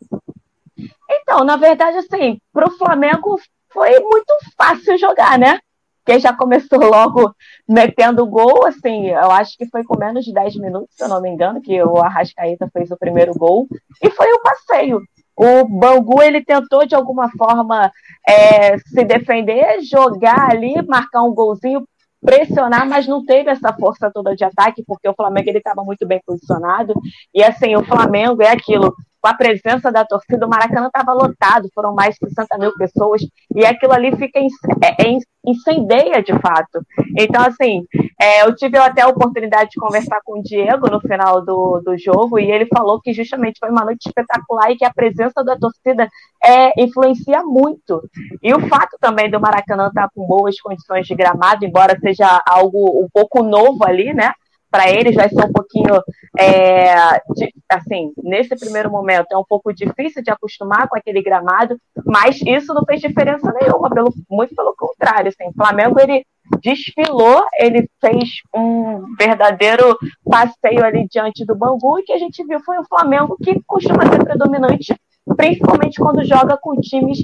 [1.10, 3.40] Então, na verdade, assim, para o Flamengo
[3.76, 5.60] foi muito fácil jogar, né?
[6.04, 7.36] Porque já começou logo
[7.68, 11.22] metendo gol, assim, eu acho que foi com menos de 10 minutos, se eu não
[11.22, 13.68] me engano, que o Arrascaeta fez o primeiro gol,
[14.02, 15.02] e foi o um passeio.
[15.36, 17.92] O Bangu, ele tentou, de alguma forma,
[18.26, 21.86] é, se defender, jogar ali, marcar um golzinho,
[22.22, 26.08] pressionar, mas não teve essa força toda de ataque, porque o Flamengo ele estava muito
[26.08, 26.94] bem posicionado.
[27.34, 28.94] E assim, o Flamengo é aquilo,
[29.26, 33.24] com a presença da torcida, o Maracanã estava lotado, foram mais de 60 mil pessoas,
[33.56, 36.86] e aquilo ali fica é, é, incendeia de fato.
[37.18, 37.88] Então, assim,
[38.22, 41.98] é, eu tive até a oportunidade de conversar com o Diego no final do, do
[41.98, 45.58] jogo, e ele falou que justamente foi uma noite espetacular e que a presença da
[45.58, 46.08] torcida
[46.44, 48.08] é, influencia muito.
[48.44, 53.04] E o fato também do Maracanã estar com boas condições de gramado, embora seja algo
[53.04, 54.34] um pouco novo ali, né?
[54.76, 56.02] Para eles vai ser um pouquinho,
[56.38, 61.78] é, de, assim, nesse primeiro momento é um pouco difícil de acostumar com aquele gramado,
[62.06, 66.26] mas isso não fez diferença nenhuma, pelo, muito pelo contrário, assim, o Flamengo ele
[66.62, 69.98] desfilou, ele fez um verdadeiro
[70.30, 74.06] passeio ali diante do Bangu e que a gente viu foi o Flamengo que costuma
[74.08, 74.94] ser predominante,
[75.38, 77.20] principalmente quando joga com times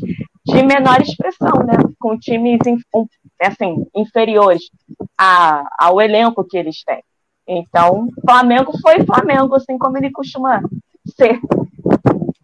[0.45, 1.73] de menor expressão, né?
[1.99, 2.59] Com times
[3.39, 4.63] assim, inferiores
[5.17, 7.03] a, ao elenco que eles têm.
[7.53, 10.61] Então, Flamengo foi Flamengo, assim como ele costuma
[11.17, 11.37] ser.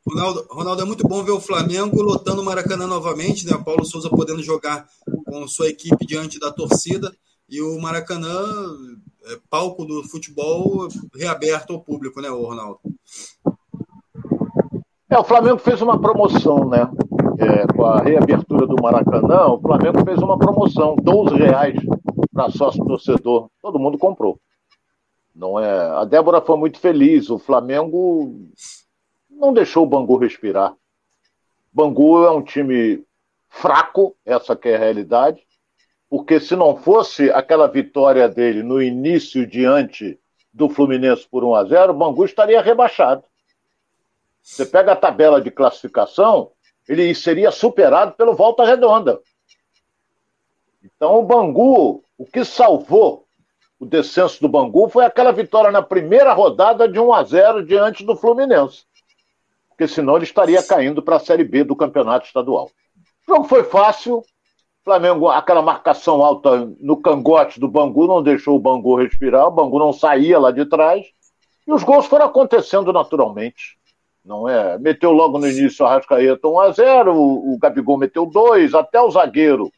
[0.05, 3.55] Ronaldo, Ronaldo, é muito bom ver o Flamengo lotando o Maracanã novamente, né?
[3.55, 4.85] O Paulo Souza podendo jogar
[5.25, 7.09] com sua equipe diante da torcida
[7.49, 8.37] e o Maracanã,
[9.27, 12.79] é, palco do futebol, reaberto ao público, né, Ronaldo?
[15.09, 16.85] É, o Flamengo fez uma promoção, né?
[17.39, 21.79] É, com a reabertura do Maracanã, o Flamengo fez uma promoção, 12 reais
[22.33, 23.49] para sócio torcedor.
[23.61, 24.37] Todo mundo comprou.
[25.37, 25.69] Não é.
[25.69, 27.29] A Débora foi muito feliz.
[27.29, 28.33] O Flamengo
[29.29, 30.75] não deixou o Bangu respirar.
[31.71, 33.05] Bangu é um time
[33.47, 35.45] fraco, essa que é a realidade,
[36.09, 40.19] porque se não fosse aquela vitória dele no início diante
[40.51, 43.23] do Fluminense por 1 a 0, o Bangu estaria rebaixado.
[44.41, 46.51] Você pega a tabela de classificação,
[46.89, 49.21] ele seria superado pelo Volta Redonda.
[50.83, 53.26] Então o Bangu, o que salvou
[53.79, 58.03] o descenso do Bangu foi aquela vitória na primeira rodada de 1 a 0 diante
[58.03, 58.85] do Fluminense.
[59.69, 62.71] Porque senão ele estaria caindo para a Série B do Campeonato Estadual.
[63.27, 64.23] O jogo foi fácil.
[64.83, 69.77] Flamengo, aquela marcação alta no cangote do Bangu não deixou o Bangu respirar, o Bangu
[69.77, 71.05] não saía lá de trás.
[71.67, 73.77] E os gols foram acontecendo naturalmente.
[74.23, 74.79] Não é?
[74.79, 78.99] Meteu logo no início a Rascaeta 1 a 0 o, o Gabigol meteu dois, até
[78.99, 79.71] o zagueiro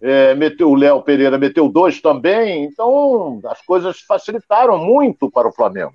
[0.00, 2.64] é, meteu o Léo Pereira, meteu dois também.
[2.64, 5.94] Então, as coisas facilitaram muito para o Flamengo.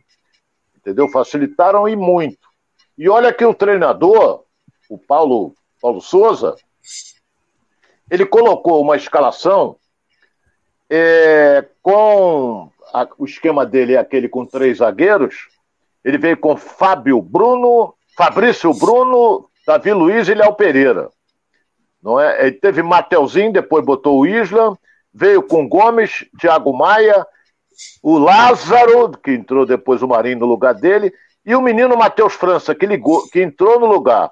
[0.76, 1.08] Entendeu?
[1.10, 2.50] Facilitaram e muito.
[2.98, 4.44] E olha que o treinador,
[4.90, 6.56] o Paulo, Paulo Souza,
[8.10, 9.78] ele colocou uma escalação
[10.90, 15.48] é, com a, o esquema dele é aquele com três zagueiros.
[16.04, 21.10] Ele veio com Fábio Bruno, Fabrício Bruno, Davi Luiz e Léo Pereira.
[22.02, 22.48] Não é?
[22.48, 24.78] Ele teve Mateuzinho, depois botou o Isla,
[25.14, 27.26] veio com Gomes, Thiago Maia,
[28.02, 31.14] o Lázaro, que entrou depois o Marinho no lugar dele,
[31.46, 34.30] e o menino Matheus França, que, ligou, que entrou no lugar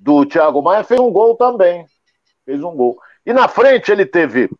[0.00, 1.86] do Thiago Maia, fez um gol também.
[2.44, 2.98] Fez um gol.
[3.24, 4.50] E na frente ele teve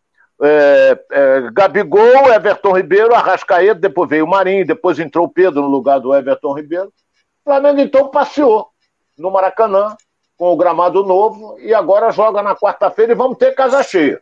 [0.41, 5.67] é, é, Gabigol, Everton Ribeiro, Arrascaeta, depois veio o Marinho, depois entrou o Pedro no
[5.67, 6.87] lugar do Everton Ribeiro.
[6.87, 8.69] O Flamengo então passeou
[9.17, 9.95] no Maracanã,
[10.37, 14.21] com o gramado novo e agora joga na quarta-feira e vamos ter casa cheia.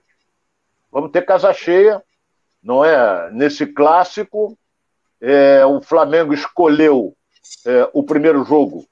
[0.91, 2.03] Vamos ter casa cheia,
[2.61, 3.31] não é?
[3.31, 4.57] Nesse clássico,
[5.21, 7.15] é, o Flamengo escolheu
[7.65, 8.85] é, o primeiro jogo,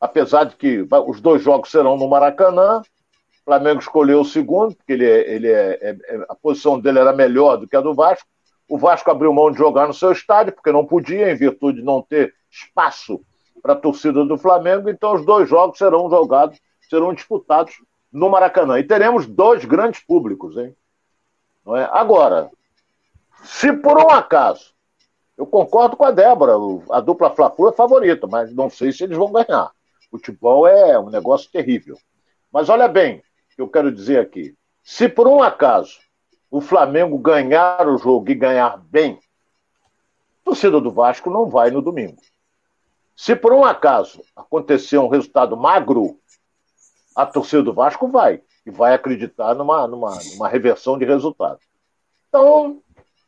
[0.00, 2.80] apesar de que os dois jogos serão no Maracanã.
[2.80, 7.00] O Flamengo escolheu o segundo, porque ele, é, ele é, é, é, a posição dele
[7.00, 8.26] era melhor do que a do Vasco.
[8.68, 11.84] O Vasco abriu mão de jogar no seu estádio, porque não podia, em virtude de
[11.84, 13.20] não ter espaço
[13.62, 17.74] para a torcida do Flamengo, então os dois jogos serão jogados, serão disputados
[18.12, 18.78] no Maracanã.
[18.78, 20.74] E teremos dois grandes públicos, hein?
[21.64, 21.88] Não é?
[21.92, 22.50] Agora,
[23.44, 24.74] se por um acaso,
[25.38, 26.54] eu concordo com a Débora,
[26.90, 29.70] a dupla fla é favorita, mas não sei se eles vão ganhar.
[30.10, 31.96] Futebol é um negócio terrível.
[32.52, 33.18] Mas olha bem,
[33.52, 34.54] o que eu quero dizer aqui.
[34.82, 35.98] Se por um acaso
[36.50, 39.18] o Flamengo ganhar o jogo e ganhar bem,
[40.42, 42.20] a torcida do Vasco não vai no domingo.
[43.16, 46.18] Se por um acaso acontecer um resultado magro,
[47.14, 48.42] a torcida do Vasco vai.
[48.64, 51.58] E vai acreditar numa, numa, numa reversão de resultado.
[52.28, 52.80] Então,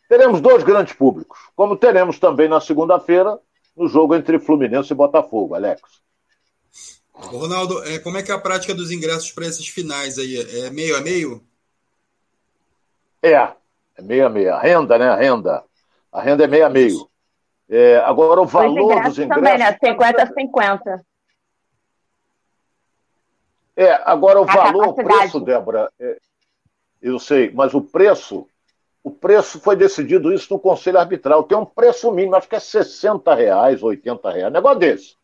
[0.08, 3.38] teremos dois grandes públicos, como teremos também na segunda-feira,
[3.76, 5.82] no jogo entre Fluminense e Botafogo, Alex.
[7.12, 10.36] Ronaldo, é, como é que é a prática dos ingressos para esses finais aí?
[10.64, 11.44] É meio a meio?
[13.22, 14.52] É, é meio a meio.
[14.52, 15.08] A renda, né?
[15.08, 15.64] A renda.
[16.12, 17.08] A renda é meio a meio.
[17.68, 19.28] É, agora, o valor dos ingressos.
[19.28, 19.78] Também, né?
[19.82, 21.06] 50 a 50.
[23.76, 26.18] É, agora o a valor, o preço, Débora, é,
[27.02, 28.46] eu sei, mas o preço,
[29.02, 31.42] o preço foi decidido isso no Conselho Arbitral.
[31.42, 35.16] Tem um preço mínimo, acho que é 60 reais, 80 reais, negócio desse.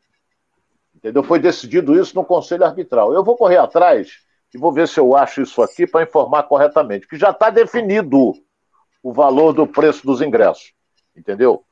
[0.94, 1.22] Entendeu?
[1.22, 3.14] Foi decidido isso no Conselho Arbitral.
[3.14, 4.18] Eu vou correr atrás
[4.52, 8.34] e vou ver se eu acho isso aqui para informar corretamente, que já está definido
[9.02, 10.74] o valor do preço dos ingressos.
[11.16, 11.64] Entendeu?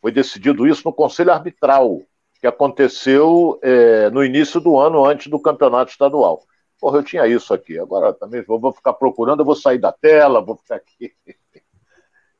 [0.00, 2.00] Foi decidido isso no Conselho Arbitral,
[2.40, 6.42] que aconteceu é, no início do ano, antes do campeonato estadual.
[6.80, 7.78] Porra, eu tinha isso aqui.
[7.78, 11.12] Agora também vou, vou ficar procurando, eu vou sair da tela, vou ficar aqui.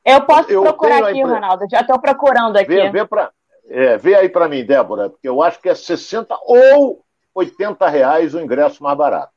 [0.03, 1.31] Eu posso eu procurar aqui, impre...
[1.31, 1.65] Ronaldo.
[1.69, 2.67] Já estou procurando aqui.
[2.67, 3.31] Vê, vê, pra...
[3.69, 8.33] é, vê aí para mim, Débora, porque eu acho que é 60 ou 80 reais
[8.33, 9.31] o ingresso mais barato.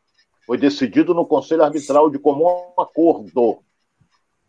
[0.46, 3.59] Foi decidido no Conselho Arbitral de comum acordo.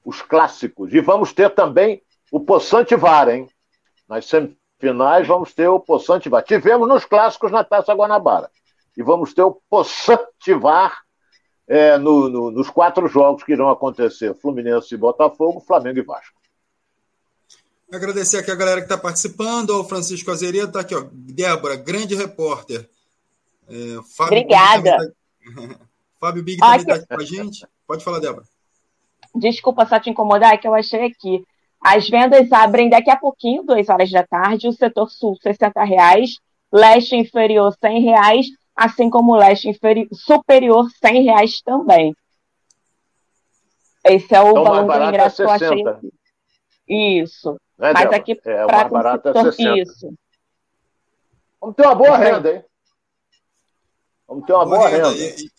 [0.06, 0.93] Os clássicos.
[0.93, 2.01] E vamos ter também
[2.32, 3.47] o Poçante Vara, hein?
[4.07, 6.43] Nas semifinais vamos ter o Poçantivar.
[6.43, 8.49] Tivemos nos clássicos na Taça Guanabara.
[8.95, 11.03] E vamos ter o Poçantivar
[11.67, 16.35] é, no, no, nos quatro jogos que irão acontecer: Fluminense e Botafogo, Flamengo e Vasco.
[17.91, 19.69] Agradecer aqui a galera que está participando.
[19.71, 21.07] O Francisco Azeredo está aqui, ó.
[21.11, 22.89] Débora, grande repórter.
[23.67, 23.73] É,
[24.15, 24.97] Fábio Obrigada.
[24.97, 25.79] Tá...
[26.19, 27.67] Fábio Big também está aqui com a gente.
[27.87, 28.45] Pode falar, Débora.
[29.35, 31.45] Desculpa só te incomodar, é que eu achei aqui.
[31.88, 36.40] As vendas abrem daqui a pouquinho, 2 horas da tarde, o setor sul, 60 reais,
[36.73, 42.15] leste inferior, 100 reais, assim como o leste inferior, superior, 100 reais também.
[44.04, 45.83] Esse é o então, valor do ingresso é que eu achei.
[47.21, 47.56] Isso.
[47.79, 50.12] É, Mas aqui é, para o setor, é isso.
[51.62, 52.65] Vamos ter uma boa renda, hein?
[54.27, 55.10] Vamos ter uma boa, boa renda.
[55.10, 55.21] renda.
[55.21, 55.50] E,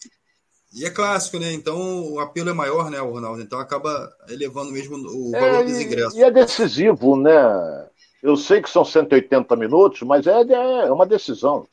[0.76, 1.52] e é clássico, né?
[1.54, 3.40] Então o apelo é maior, né, o Ronaldo?
[3.40, 6.14] Então acaba elevando mesmo o é, valor é, dos ingressos.
[6.14, 7.32] E é decisivo, né?
[8.22, 11.66] Eu sei que são 180 minutos, mas é, é uma decisão.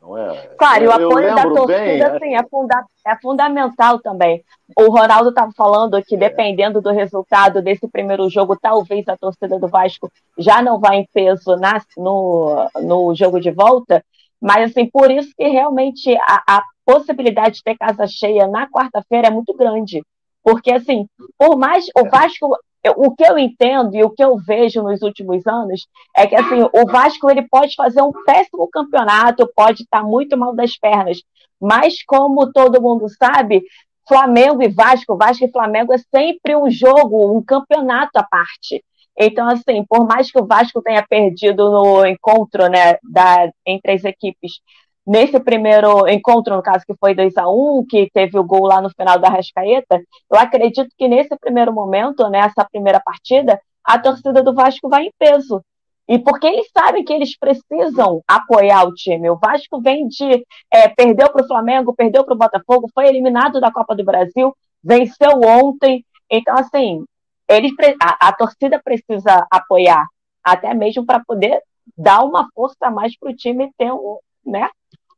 [0.00, 0.36] Não é?
[0.56, 4.44] Claro, e o apoio da torcida bem, assim, é, funda é fundamental também.
[4.76, 6.18] O Ronaldo estava falando que, é.
[6.18, 11.08] dependendo do resultado desse primeiro jogo, talvez a torcida do Vasco já não vá em
[11.12, 14.04] peso na, no, no jogo de volta.
[14.40, 19.26] Mas, assim, por isso que realmente a, a possibilidade de ter casa cheia na quarta-feira
[19.26, 20.02] é muito grande.
[20.42, 21.06] Porque, assim,
[21.36, 22.56] por mais o Vasco
[22.96, 26.62] o que eu entendo e o que eu vejo nos últimos anos é que assim
[26.62, 31.18] o Vasco ele pode fazer um péssimo campeonato, pode estar muito mal das pernas,
[31.60, 33.64] mas como todo mundo sabe,
[34.06, 38.84] Flamengo e Vasco, Vasco e Flamengo é sempre um jogo, um campeonato à parte.
[39.18, 44.04] Então, assim, por mais que o Vasco tenha perdido no encontro né, da, entre as
[44.04, 44.60] equipes
[45.06, 48.66] nesse primeiro encontro, no caso que foi 2 a 1 um, que teve o gol
[48.66, 53.60] lá no final da Rascaeta, eu acredito que nesse primeiro momento, nessa né, primeira partida,
[53.84, 55.62] a torcida do Vasco vai em peso.
[56.08, 59.28] E porque eles sabem que eles precisam apoiar o time.
[59.28, 60.44] O Vasco vem de.
[60.72, 64.56] É, perdeu para o Flamengo, perdeu para o Botafogo, foi eliminado da Copa do Brasil,
[64.82, 66.04] venceu ontem.
[66.30, 67.04] Então, assim,
[67.48, 70.06] eles, a, a torcida precisa apoiar,
[70.44, 71.60] até mesmo para poder
[71.96, 74.68] dar uma força a mais para o time ter um, né,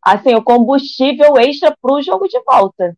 [0.03, 2.97] assim, o combustível extra para o jogo de volta.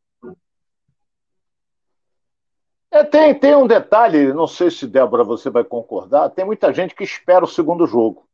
[2.93, 6.95] É, tem, tem um detalhe, não sei se, Débora, você vai concordar, tem muita gente
[6.95, 8.29] que espera o segundo jogo.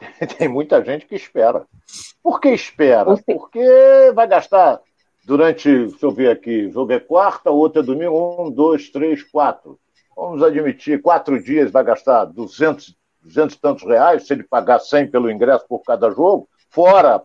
[0.38, 1.66] Tem muita gente que espera.
[2.22, 3.16] Por que espera?
[3.18, 4.80] Porque vai gastar
[5.26, 9.22] durante, deixa eu ver aqui, o jogo é quarta, outro é domingo, um, dois, três,
[9.22, 9.78] quatro.
[10.16, 15.10] Vamos admitir, quatro dias vai gastar 200, 200 e tantos reais, se ele pagar 100
[15.10, 17.22] pelo ingresso por cada jogo, fora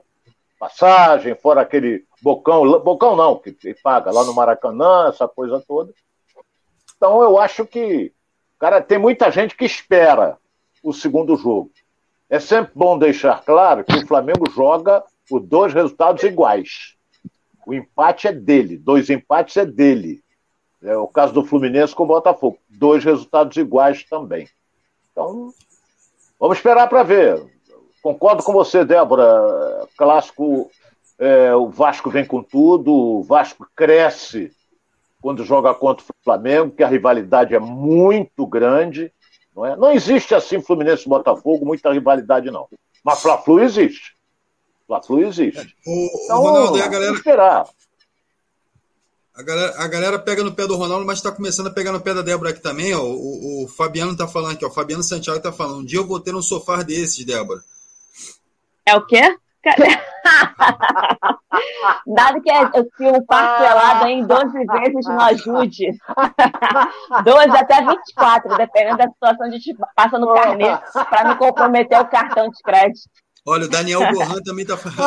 [0.59, 5.93] passagem, fora aquele bocão, bocão não, que paga lá no Maracanã, essa coisa toda.
[6.95, 8.11] Então eu acho que,
[8.59, 10.37] cara, tem muita gente que espera
[10.81, 11.71] o segundo jogo.
[12.29, 16.95] É sempre bom deixar claro que o Flamengo joga por dois resultados iguais.
[17.65, 20.23] O empate é dele, dois empates é dele.
[20.81, 22.59] É o caso do Fluminense com o Botafogo.
[22.69, 24.47] Dois resultados iguais também.
[25.11, 25.51] Então,
[26.39, 27.54] vamos esperar para ver.
[28.05, 29.87] Concordo com você, Débora.
[29.97, 30.69] Clássico,
[31.17, 34.51] é, o Vasco vem com tudo, o Vasco cresce
[35.19, 39.11] quando joga contra o Flamengo, que a rivalidade é muito grande.
[39.55, 39.75] Não, é?
[39.75, 42.67] não existe assim Fluminense e Botafogo, muita rivalidade, não.
[43.03, 44.15] Mas Fla-Flu existe.
[44.85, 45.75] Fla-Flu existe.
[45.87, 47.11] O, então, o Ronaldo, a galera...
[47.15, 47.67] esperar.
[49.33, 51.99] A galera, a galera pega no pé do Ronaldo, mas está começando a pegar no
[51.99, 52.93] pé da Débora aqui também.
[52.93, 53.01] Ó.
[53.01, 54.67] O, o Fabiano está falando aqui, ó.
[54.67, 55.79] O Fabiano Santiago está falando.
[55.79, 57.63] Um dia eu vou ter um sofá desses, Débora.
[58.85, 59.37] É o quê?
[62.05, 65.87] Dado que eu tinha um parcelado em 12 vezes no ajude.
[67.23, 70.77] 12 até 24, dependendo da situação, a gente passa no carnê
[71.09, 73.09] para não comprometer o cartão de crédito.
[73.47, 74.99] Olha, o Daniel Gohan também está falando.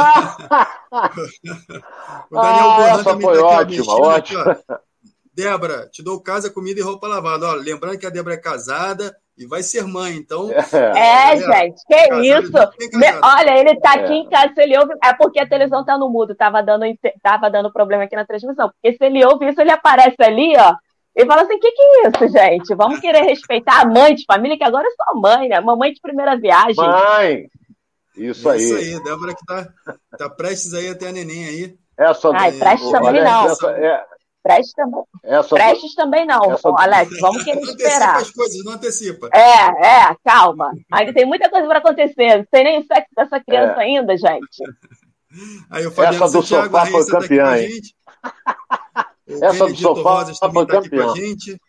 [2.31, 3.81] o Daniel ah, Gohan também está aqui.
[3.81, 4.61] Ótima, ótima.
[5.33, 7.47] Débora, te dou casa, comida e roupa lavada.
[7.47, 10.51] Olha, lembrando que a Débora é casada, e vai ser mãe, então.
[10.97, 12.53] É, é gente, que isso?
[13.23, 14.17] Olha, ele tá aqui é.
[14.17, 14.93] em casa, se ele ouve.
[15.05, 16.85] É porque a televisão tá no mudo, tava dando,
[17.23, 18.71] tava dando problema aqui na transmissão.
[18.71, 20.75] Porque se ele ouve isso, ele aparece ali, ó.
[21.17, 22.75] E fala assim: o que, que é isso, gente?
[22.75, 25.61] Vamos querer respeitar a mãe de família, que agora é sua mãe, né?
[25.61, 26.77] Mamãe de primeira viagem.
[26.77, 27.47] Mãe!
[28.17, 28.61] Isso aí.
[28.61, 29.69] Isso aí, Débora que tá,
[30.19, 31.79] tá prestes aí até a neném aí.
[31.97, 33.47] Essa, Ai, prestes também não.
[33.47, 34.05] Essa, é,
[34.49, 35.03] Prestes também.
[35.25, 36.69] Essa Prestes também não, essa...
[36.71, 37.21] Alex.
[37.21, 37.99] Vamos querer esperar.
[38.01, 39.29] Não antecipa as coisas, não antecipa.
[39.35, 40.73] É, é, calma.
[40.91, 42.39] Ainda tem muita coisa para acontecer.
[42.39, 43.85] Não sei nem o sexo dessa criança é.
[43.85, 44.63] ainda, gente.
[45.69, 47.81] Aí o Fabiano essa do Santiago, sofá foi tá campeã, hein?
[49.29, 51.05] essa do sofá Rosas foi tá campeã.
[51.05, 51.61] com a gente.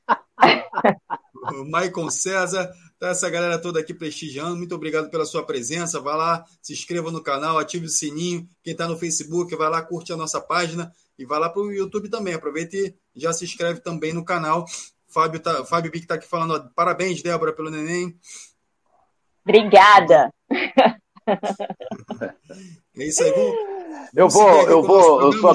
[1.51, 2.71] o Maicon César.
[2.97, 4.55] Tá essa galera toda aqui prestigiando.
[4.55, 5.99] Muito obrigado pela sua presença.
[5.99, 8.47] Vai lá, se inscreva no canal, ative o sininho.
[8.63, 11.71] Quem está no Facebook, vai lá, curte a nossa página e vai lá para o
[11.71, 12.33] YouTube também.
[12.33, 14.65] Aproveita e já se inscreve também no canal.
[15.09, 18.17] Fábio, tá, Fábio Bic está aqui falando, ó, parabéns, Débora, pelo neném.
[19.43, 20.33] Obrigada.
[22.97, 23.31] É isso aí.
[23.31, 23.55] Vamos,
[24.15, 25.21] eu vou, eu vou.
[25.21, 25.51] Eu só,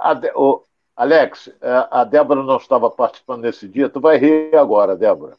[0.00, 0.64] a, o,
[0.96, 3.88] Alex, é, a Débora não estava participando nesse dia.
[3.88, 5.36] Tu vai rir agora, Débora.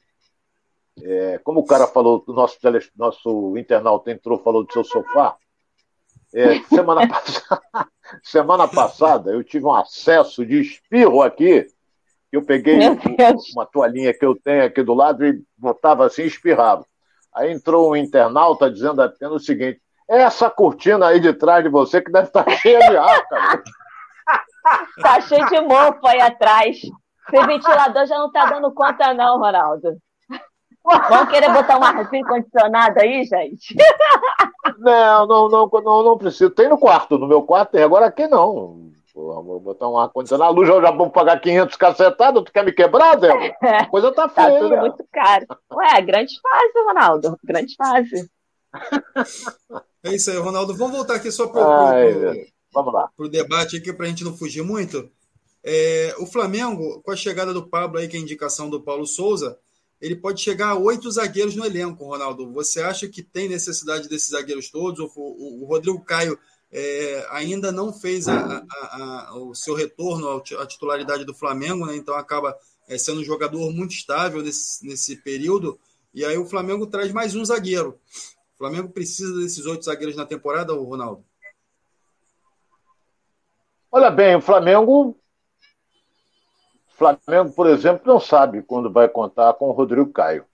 [1.01, 5.35] É, como o cara falou, o nosso, tele, nosso internauta entrou, falou do seu sofá.
[6.33, 7.89] É, semana, passada,
[8.23, 11.67] semana passada eu tive um acesso de espirro aqui.
[12.31, 12.77] Eu peguei
[13.55, 16.85] uma toalhinha que eu tenho aqui do lado e botava assim e espirrava.
[17.33, 21.69] Aí entrou um internauta dizendo apenas o seguinte: é essa cortina aí de trás de
[21.69, 23.63] você que deve estar cheia de ar, cara.
[25.01, 26.77] Tá cheio de mofo aí atrás.
[27.33, 29.97] Esse ventilador já não tá dando conta, não, Ronaldo.
[30.83, 33.75] Vamos querer botar um arzinho condicionado aí, gente?
[34.79, 36.49] Não, não, não, não, não preciso.
[36.49, 38.91] Tem no quarto, no meu quarto tem, agora aqui não.
[39.13, 42.73] Porra, vou botar um ar-condicionado, a luz já vou pagar 500 cacetadas, tu quer me
[42.73, 43.55] quebrar, Zé?
[43.61, 44.51] A coisa tá feia.
[44.51, 45.45] Tá tudo muito caro.
[45.73, 48.29] Ué, grande fase, Ronaldo, grande fase.
[50.03, 50.75] É isso aí, Ronaldo.
[50.75, 52.29] Vamos voltar aqui só para
[53.17, 55.09] o debate aqui, para a gente não fugir muito.
[55.63, 59.05] É, o Flamengo, com a chegada do Pablo aí, que é a indicação do Paulo
[59.07, 59.57] Souza,
[60.01, 62.51] ele pode chegar a oito zagueiros no elenco, Ronaldo.
[62.51, 64.99] Você acha que tem necessidade desses zagueiros todos?
[65.15, 66.37] O, Rodrigo Caio
[66.71, 71.95] é, ainda não fez a, a, a, o seu retorno à titularidade do Flamengo, né?
[71.95, 75.79] então acaba é, sendo um jogador muito estável nesse, nesse período.
[76.13, 77.99] E aí o Flamengo traz mais um zagueiro.
[78.55, 81.25] O Flamengo precisa desses oito zagueiros na temporada, Ronaldo?
[83.91, 85.17] Olha bem, o Flamengo.
[86.95, 90.45] Flamengo, por exemplo, não sabe quando vai contar com o Rodrigo Caio.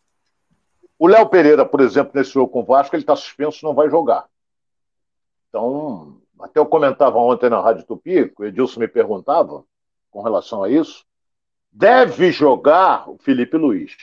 [0.98, 3.90] O Léo Pereira, por exemplo, nesse jogo com o Vasco, ele está suspenso, não vai
[3.90, 4.28] jogar.
[5.50, 9.64] Então, até eu comentava ontem na Rádio Tupi, o Edilson me perguntava
[10.10, 11.06] com relação a isso.
[11.72, 13.96] Deve jogar o Felipe Luiz.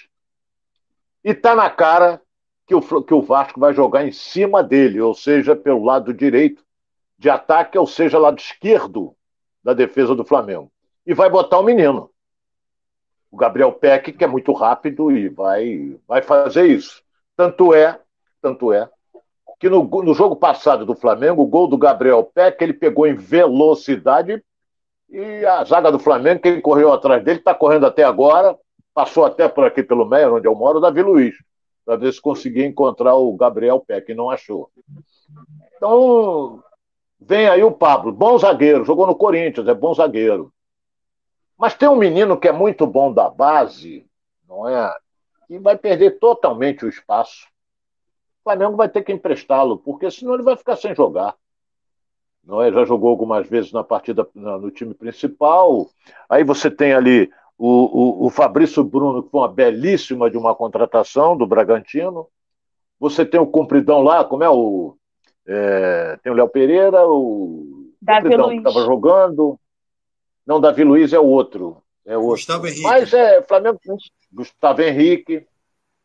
[1.24, 2.22] E está na cara
[2.66, 6.64] que o, que o Vasco vai jogar em cima dele, ou seja, pelo lado direito
[7.18, 9.16] de ataque, ou seja, lado esquerdo
[9.62, 10.70] da defesa do Flamengo.
[11.04, 12.10] E vai botar o menino.
[13.30, 17.02] O Gabriel Peck, que é muito rápido e vai, vai fazer isso.
[17.36, 18.00] Tanto é,
[18.40, 18.88] tanto é,
[19.58, 23.14] que no, no jogo passado do Flamengo, o gol do Gabriel Peck, ele pegou em
[23.14, 24.42] velocidade
[25.10, 28.56] e a zaga do Flamengo, quem correu atrás dele, está correndo até agora,
[28.94, 31.34] passou até por aqui pelo meio, onde eu moro, o Davi Luiz,
[31.84, 34.70] para ver se conseguia encontrar o Gabriel Peck, e não achou.
[35.76, 36.62] Então,
[37.18, 40.52] vem aí o Pablo, bom zagueiro, jogou no Corinthians, é bom zagueiro.
[41.58, 44.06] Mas tem um menino que é muito bom da base,
[44.48, 44.94] não é?
[45.50, 47.48] E vai perder totalmente o espaço
[48.48, 51.34] Flamengo vai ter que emprestá-lo, porque senão ele vai ficar sem jogar.
[52.42, 52.72] Não é?
[52.72, 55.86] Já jogou algumas vezes na partida no time principal.
[56.30, 60.54] Aí você tem ali o, o, o Fabrício Bruno, que foi uma belíssima de uma
[60.54, 62.26] contratação do Bragantino.
[62.98, 64.96] Você tem o Cumpridão lá, como é o.
[65.46, 68.62] É, tem o Léo Pereira, o Davi Cumpridão Luiz.
[68.62, 69.60] que estava jogando.
[70.48, 71.82] Não, Davi Luiz é o outro.
[72.04, 72.36] É o outro.
[72.36, 72.82] Gustavo Henrique.
[72.82, 73.78] Mas é Flamengo.
[74.32, 75.46] Gustavo Henrique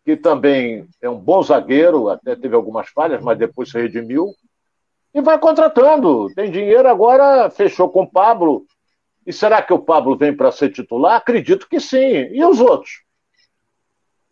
[0.04, 4.34] que também é um bom zagueiro, até teve algumas falhas, mas depois se redimiu.
[5.14, 6.28] E vai contratando.
[6.36, 8.66] Tem dinheiro agora, fechou com o Pablo.
[9.26, 11.16] E será que o Pablo vem para ser titular?
[11.16, 12.28] Acredito que sim.
[12.32, 13.04] E os outros?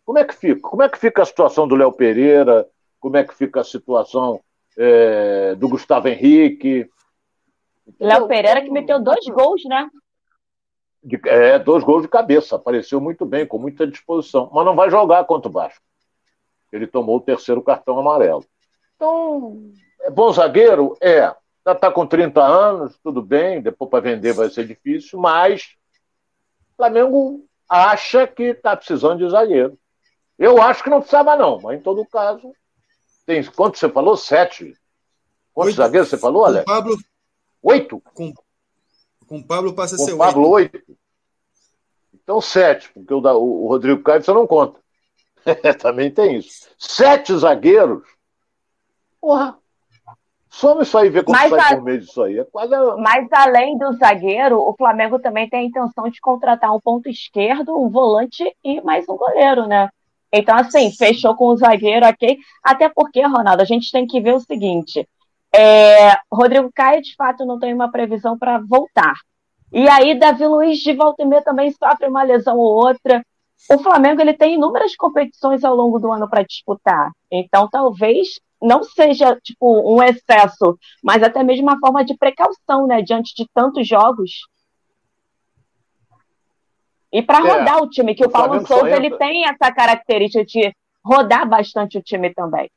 [0.04, 0.60] Como é que fica?
[0.60, 2.68] Como é que fica a situação do Léo Pereira?
[3.00, 4.40] Como é que fica a situação
[4.76, 6.86] é, do Gustavo Henrique?
[7.98, 9.88] Léo Pereira que meteu dois gols, né?
[11.02, 14.88] De, é, dois gols de cabeça, apareceu muito bem, com muita disposição, mas não vai
[14.88, 15.82] jogar contra o Vasco.
[16.72, 18.44] Ele tomou o terceiro cartão amarelo.
[18.96, 20.96] Então, é bom zagueiro?
[21.00, 21.34] É.
[21.64, 25.76] Já está com 30 anos, tudo bem, depois para vender vai ser difícil, mas
[26.72, 29.78] o Flamengo acha que está precisando de zagueiro.
[30.38, 32.52] Eu acho que não precisava, não, mas em todo caso,
[33.24, 34.16] tem quanto você falou?
[34.16, 34.76] Sete.
[35.54, 35.76] Quantos Oito.
[35.76, 36.64] zagueiros você falou, Alex?
[36.64, 36.96] Pablo.
[37.62, 38.02] Oito?
[38.14, 38.34] Com
[39.32, 40.78] com o Pablo passa a Com ser Pablo, oito.
[42.12, 44.78] Então, sete, porque o, da, o Rodrigo Caio você não conta.
[45.80, 46.68] Também tem isso.
[46.78, 48.02] Sete zagueiros.
[49.18, 49.56] Porra.
[50.50, 51.76] Soma isso aí, ver como mas sai a...
[51.76, 52.40] por meio disso aí.
[52.40, 52.74] É quase...
[52.98, 57.74] Mas além do zagueiro, o Flamengo também tem a intenção de contratar um ponto esquerdo,
[57.74, 59.88] um volante e mais um goleiro, né?
[60.30, 62.38] Então, assim, fechou com o zagueiro aqui.
[62.62, 65.08] Até porque, Ronaldo, a gente tem que ver o seguinte:
[65.54, 69.14] é, Rodrigo Caio, de fato, não tem uma previsão para voltar.
[69.72, 73.24] E aí, Davi Luiz, de volta meia, também sofre uma lesão ou outra.
[73.70, 77.10] O Flamengo ele tem inúmeras competições ao longo do ano para disputar.
[77.30, 83.02] Então, talvez não seja tipo um excesso, mas até mesmo uma forma de precaução, né,
[83.02, 84.30] diante de tantos jogos.
[87.12, 90.44] E para é, rodar o time, que o, o Paulo Souza ele tem essa característica
[90.44, 90.74] de
[91.04, 92.70] rodar bastante o time também.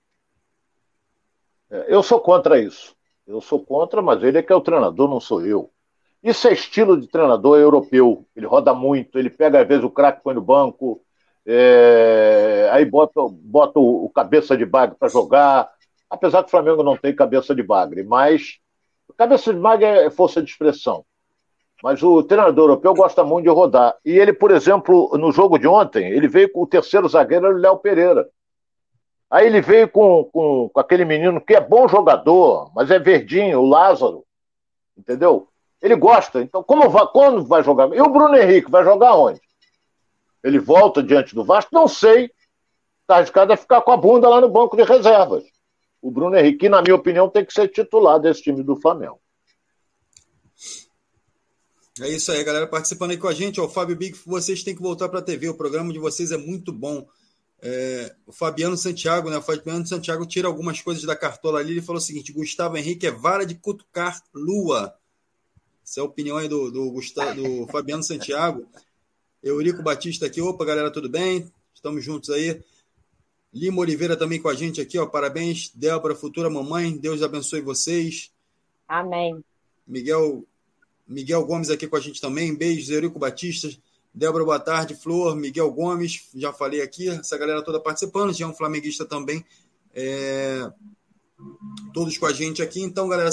[1.69, 2.95] Eu sou contra isso.
[3.27, 5.71] Eu sou contra, mas ele é que é o treinador, não sou eu.
[6.21, 8.25] Isso é estilo de treinador europeu.
[8.35, 11.01] Ele roda muito, ele pega às vezes o craque põe no banco,
[11.45, 12.69] é...
[12.71, 15.69] aí bota, bota o, o cabeça de bagre para jogar.
[16.09, 18.59] Apesar que o Flamengo não tem cabeça de bagre, mas
[19.17, 21.05] cabeça de bagre é força de expressão.
[21.83, 23.95] Mas o treinador europeu gosta muito de rodar.
[24.03, 27.57] E ele, por exemplo, no jogo de ontem, ele veio com o terceiro zagueiro, o
[27.57, 28.27] Léo Pereira.
[29.35, 33.59] Aí ele veio com, com, com, aquele menino que é bom jogador, mas é verdinho,
[33.59, 34.25] o Lázaro.
[34.97, 35.49] Entendeu?
[35.81, 36.41] Ele gosta.
[36.41, 37.93] Então, como vai, quando vai jogar?
[37.93, 39.41] E o Bruno Henrique vai jogar onde?
[40.41, 41.75] Ele volta diante do Vasco?
[41.75, 42.31] Não sei.
[43.01, 45.43] Está arriscado a ficar com a bunda lá no banco de reservas.
[46.01, 49.19] o Bruno Henrique, que, na minha opinião, tem que ser titular desse time do Flamengo.
[51.99, 53.59] É isso aí, galera, participando aí com a gente.
[53.59, 55.49] O Fábio Big, vocês têm que voltar para a TV.
[55.49, 57.05] O programa de vocês é muito bom.
[57.61, 59.37] É, o Fabiano Santiago, né?
[59.37, 61.71] O Fabiano Santiago tira algumas coisas da cartola ali.
[61.71, 64.95] Ele falou o seguinte: Gustavo Henrique é vara de cutucar lua.
[65.83, 68.67] Essa é a opinião aí do, do, Gustavo, do Fabiano Santiago.
[69.43, 70.41] Eurico Batista aqui.
[70.41, 71.51] Opa, galera, tudo bem?
[71.73, 72.61] Estamos juntos aí.
[73.53, 75.05] Lima Oliveira também com a gente aqui, ó.
[75.05, 76.97] Parabéns, Débora, futura mamãe.
[76.97, 78.31] Deus abençoe vocês.
[78.87, 79.43] Amém.
[79.87, 80.43] Miguel
[81.07, 82.55] Miguel Gomes aqui com a gente também.
[82.55, 83.69] Beijos, Eurico Batista.
[84.15, 84.95] Débora, boa tarde.
[84.95, 87.09] Flor, Miguel Gomes, já falei aqui.
[87.09, 88.31] Essa galera toda participando.
[88.33, 89.45] Já é um flamenguista também.
[89.93, 90.71] É...
[91.93, 92.81] Todos com a gente aqui.
[92.81, 93.29] Então, galera,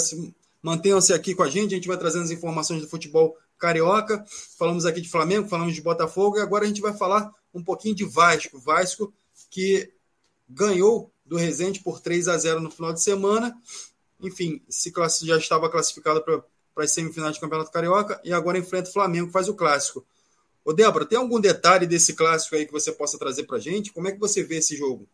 [0.61, 1.73] mantenham-se aqui com a gente.
[1.73, 4.25] A gente vai trazendo as informações do futebol carioca.
[4.59, 6.37] Falamos aqui de Flamengo, falamos de Botafogo.
[6.37, 8.59] E agora a gente vai falar um pouquinho de Vasco.
[8.59, 9.13] Vasco
[9.49, 9.89] que
[10.49, 13.55] ganhou do Resende por 3 a 0 no final de semana.
[14.19, 16.43] Enfim, se já estava classificado para
[16.83, 20.05] as semifinais do Campeonato Carioca e agora enfrenta o Flamengo, faz o clássico.
[20.65, 23.91] Ô, Débora, tem algum detalhe desse clássico aí que você possa trazer para a gente?
[23.91, 25.07] Como é que você vê esse jogo?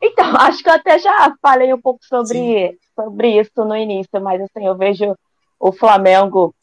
[0.00, 4.40] Então, acho que eu até já falei um pouco sobre, sobre isso no início, mas
[4.40, 5.14] assim, eu vejo
[5.58, 6.54] o Flamengo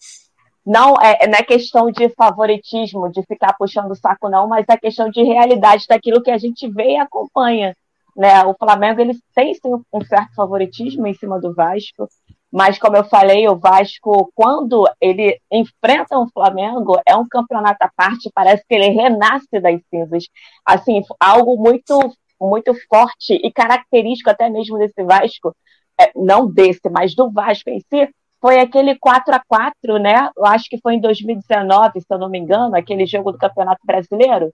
[0.66, 4.78] não é, não é questão de favoritismo, de ficar puxando o saco, não, mas é
[4.78, 7.76] questão de realidade daquilo que a gente vê e acompanha.
[8.16, 8.43] Né?
[8.45, 12.08] O Flamengo ele tem sim, um certo favoritismo em cima do Vasco,
[12.52, 17.89] mas como eu falei, o Vasco, quando ele enfrenta o Flamengo, é um campeonato à
[17.95, 20.26] parte, parece que ele renasce das cinzas.
[20.66, 21.97] Assim, algo muito,
[22.39, 25.56] muito forte e característico até mesmo desse Vasco,
[25.99, 28.10] é, não desse, mas do Vasco em si,
[28.41, 30.30] foi aquele 4 a 4 né?
[30.36, 33.80] Eu acho que foi em 2019, se eu não me engano, aquele jogo do Campeonato
[33.86, 34.52] Brasileiro.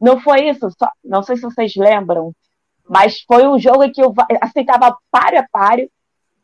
[0.00, 0.70] Não foi isso?
[0.70, 2.32] Só, não sei se vocês lembram,
[2.88, 5.90] mas foi um jogo em que o assim estava páreo a páreo.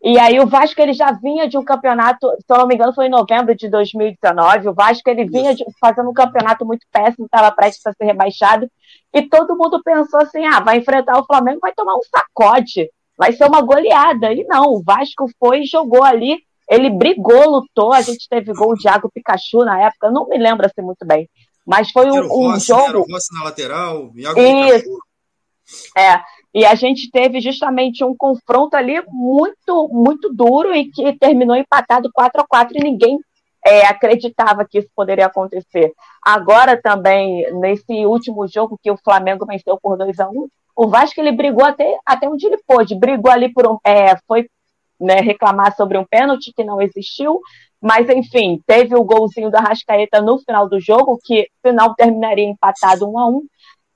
[0.03, 2.95] E aí o Vasco ele já vinha de um campeonato, se eu não me engano,
[2.95, 4.69] foi em novembro de 2019.
[4.69, 8.71] O Vasco ele vinha de, fazendo um campeonato muito péssimo, estava prestes a ser rebaixado.
[9.13, 13.33] E todo mundo pensou assim: ah, vai enfrentar o Flamengo, vai tomar um sacode, vai
[13.33, 14.33] ser uma goleada.
[14.33, 16.39] E não, o Vasco foi e jogou ali
[16.69, 17.93] ele brigou, lutou.
[17.93, 21.29] A gente teve gol de Iago Pikachu na época, não me lembro assim muito bem.
[21.65, 22.89] Mas foi um, um Rossi, jogo.
[22.89, 24.85] Era o Rossi na lateral, Iago Isso.
[24.85, 24.99] Pikachu.
[25.97, 26.23] É,
[26.57, 32.11] e a gente teve justamente um confronto ali muito, muito duro e que terminou empatado
[32.11, 33.19] 4 a 4 e ninguém
[33.63, 35.93] é, acreditava que isso poderia acontecer.
[36.25, 41.21] Agora também, nesse último jogo que o Flamengo venceu por 2 a 1 o Vasco
[41.21, 43.79] ele brigou até, até onde ele pôde, brigou ali por um.
[43.85, 44.49] É, foi
[44.99, 47.39] né, reclamar sobre um pênalti que não existiu,
[47.83, 53.07] mas enfim, teve o golzinho da Rascaeta no final do jogo, que final terminaria empatado
[53.07, 53.43] um a um.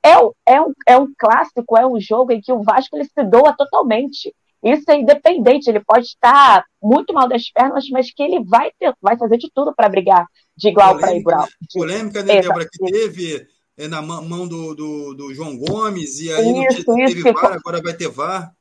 [0.03, 0.13] É,
[0.55, 3.55] é, um, é um clássico, é um jogo em que o Vasco ele se doa
[3.57, 4.35] totalmente.
[4.63, 8.93] Isso é independente, ele pode estar muito mal das pernas, mas que ele vai, ter,
[9.01, 10.27] vai fazer de tudo para brigar
[10.57, 11.47] de igual para igual.
[11.47, 11.79] De...
[11.79, 13.47] Polêmica, né, Débora, que teve
[13.79, 17.81] é, na mão do, do, do, João Gomes, e aí isso, não teve VAR, agora
[17.83, 18.53] vai ter VAR.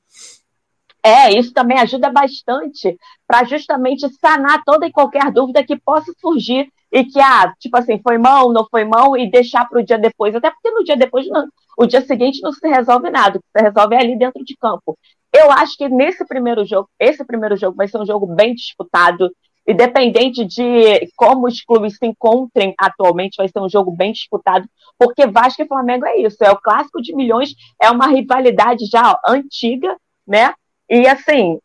[1.04, 6.72] É, isso também ajuda bastante para justamente sanar toda e qualquer dúvida que possa surgir
[6.92, 9.98] e que, ah, tipo assim, foi mão, não foi mão, e deixar para o dia
[9.98, 10.36] depois.
[10.36, 13.48] Até porque no dia depois, não, o dia seguinte não se resolve nada, o que
[13.56, 14.98] se resolve é ali dentro de campo.
[15.32, 19.32] Eu acho que nesse primeiro jogo, esse primeiro jogo vai ser um jogo bem disputado,
[19.68, 24.68] independente de como os clubes se encontrem atualmente, vai ser um jogo bem disputado,
[24.98, 29.16] porque Vasco e Flamengo é isso, é o clássico de milhões, é uma rivalidade já
[29.28, 29.96] antiga,
[30.28, 30.54] né?
[30.90, 31.60] E assim,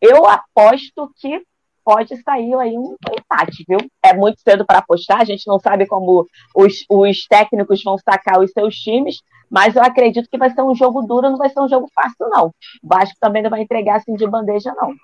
[0.00, 1.42] eu aposto que
[1.84, 3.78] pode sair aí um empate, viu?
[4.02, 8.40] É muito cedo para apostar, a gente não sabe como os, os técnicos vão sacar
[8.40, 9.20] os seus times,
[9.50, 12.28] mas eu acredito que vai ser um jogo duro, não vai ser um jogo fácil,
[12.28, 12.48] não.
[12.82, 14.94] O Vasco também não vai entregar assim de bandeja, não.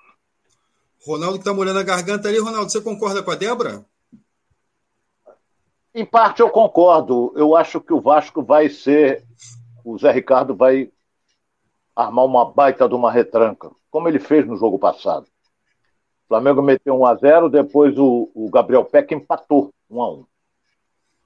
[1.05, 3.85] Ronaldo que tá molhando a garganta ali, Ronaldo, você concorda com a Débora?
[5.93, 7.33] Em parte eu concordo.
[7.35, 9.25] Eu acho que o Vasco vai ser.
[9.83, 10.91] O Zé Ricardo vai
[11.95, 15.25] armar uma baita de uma retranca, como ele fez no jogo passado.
[16.27, 20.25] O Flamengo meteu 1 a 0 depois o, o Gabriel Peck empatou 1 a 1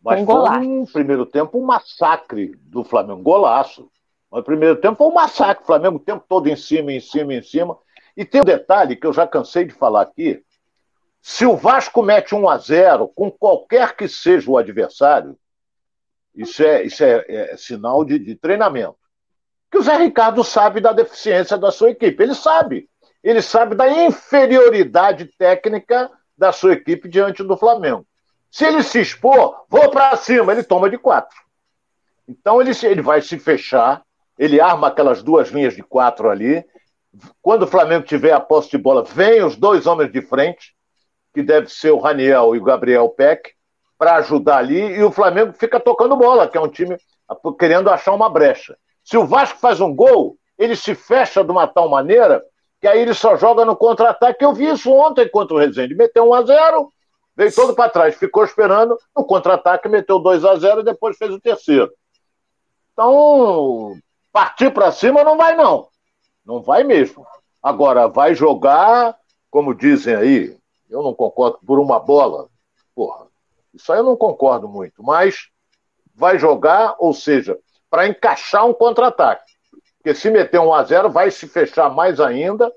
[0.03, 3.89] Mas foi um primeiro tempo um massacre do Flamengo, golaço.
[4.29, 6.99] Mas o primeiro tempo foi um massacre, o Flamengo o tempo todo em cima, em
[6.99, 7.77] cima, em cima.
[8.15, 10.43] E tem um detalhe que eu já cansei de falar aqui.
[11.21, 15.37] Se o Vasco mete 1 a 0 com qualquer que seja o adversário,
[16.35, 19.01] isso é, isso é, é sinal de, de treinamento
[19.71, 22.21] que o Zé Ricardo sabe da deficiência da sua equipe.
[22.21, 22.89] Ele sabe.
[23.23, 28.05] Ele sabe da inferioridade técnica da sua equipe diante do Flamengo.
[28.49, 31.37] Se ele se expor, vou para cima, ele toma de quatro.
[32.27, 34.01] Então ele, ele vai se fechar,
[34.37, 36.65] ele arma aquelas duas linhas de quatro ali.
[37.41, 40.75] Quando o Flamengo tiver a posse de bola, vem os dois homens de frente,
[41.33, 43.53] que deve ser o Raniel e o Gabriel Peck,
[43.97, 46.97] para ajudar ali, e o Flamengo fica tocando bola, que é um time
[47.59, 48.75] querendo achar uma brecha.
[49.03, 52.43] Se o Vasco faz um gol, ele se fecha de uma tal maneira
[52.81, 54.43] que aí ele só joga no contra-ataque.
[54.43, 55.93] Eu vi isso ontem contra o Rezende.
[55.93, 56.91] Meteu 1 a 0
[57.35, 61.31] veio todo para trás, ficou esperando, no contra-ataque meteu 2 a 0 e depois fez
[61.31, 61.91] o terceiro.
[62.91, 63.95] Então,
[64.31, 65.87] partir para cima não vai não.
[66.45, 67.25] Não vai mesmo.
[67.63, 69.15] Agora, vai jogar,
[69.49, 70.57] como dizem aí,
[70.89, 72.47] eu não concordo, por uma bola.
[72.93, 73.27] Porra,
[73.73, 75.47] isso aí eu não concordo muito, mas
[76.13, 77.57] vai jogar, ou seja,
[77.89, 79.50] para encaixar um contra-ataque.
[80.01, 82.73] Porque se meter um a 0 vai se fechar mais ainda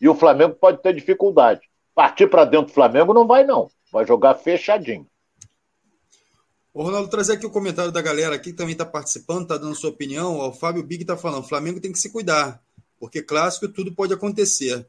[0.00, 1.60] e o Flamengo pode ter dificuldade.
[1.94, 3.70] Partir para dentro do Flamengo não vai, não.
[3.92, 5.06] Vai jogar fechadinho.
[6.72, 9.74] Ô, Ronaldo, trazer aqui o comentário da galera aqui que também está participando, está dando
[9.74, 10.38] sua opinião.
[10.38, 12.58] O Fábio Big está falando: o Flamengo tem que se cuidar,
[12.98, 14.86] porque clássico tudo pode acontecer.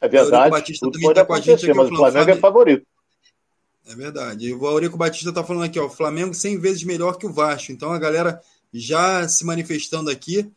[0.00, 2.84] É verdade, Batista tudo pode tá acontecer, aqui, mas o Flamengo é favorito.
[3.86, 4.48] É verdade.
[4.48, 7.32] E o Aurico Batista está falando aqui: ó, o Flamengo 100 vezes melhor que o
[7.32, 7.70] Vasco.
[7.70, 8.40] Então a galera
[8.74, 10.50] já se manifestando aqui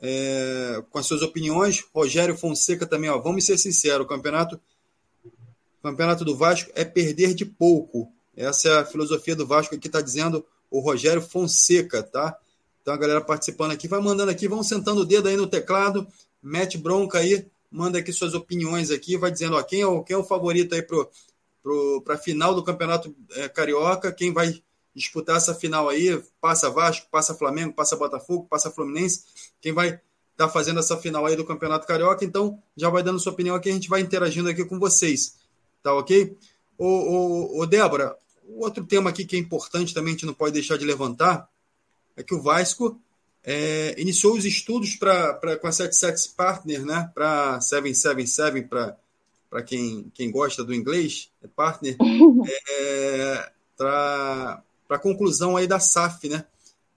[0.00, 1.84] é, com as suas opiniões.
[1.94, 4.60] Rogério Fonseca também, ó, vamos ser sinceros, o campeonato,
[5.24, 8.12] o campeonato do Vasco é perder de pouco.
[8.36, 12.36] Essa é a filosofia do Vasco que está dizendo o Rogério Fonseca, tá?
[12.82, 16.06] Então a galera participando aqui, vai mandando aqui, vão sentando o dedo aí no teclado,
[16.42, 20.14] mete bronca aí, manda aqui suas opiniões aqui, vai dizendo ó, quem, é o, quem
[20.14, 24.60] é o favorito aí para a final do Campeonato é, Carioca, quem vai
[24.94, 29.24] disputar essa final aí, passa Vasco, passa Flamengo, passa Botafogo, passa Fluminense,
[29.60, 30.02] quem vai estar
[30.36, 33.70] tá fazendo essa final aí do Campeonato Carioca, então já vai dando sua opinião aqui,
[33.70, 35.36] a gente vai interagindo aqui com vocês,
[35.82, 36.36] tá ok?
[36.76, 38.16] Ô, ô, ô Débora,
[38.56, 41.48] outro tema aqui que é importante também, a gente não pode deixar de levantar,
[42.16, 43.00] é que o Vasco
[43.44, 50.10] é, iniciou os estudos pra, pra, com a 77 Partner, né, para 777, para quem,
[50.14, 51.96] quem gosta do inglês, é partner,
[52.68, 56.44] é, para para a conclusão aí da SAF, né?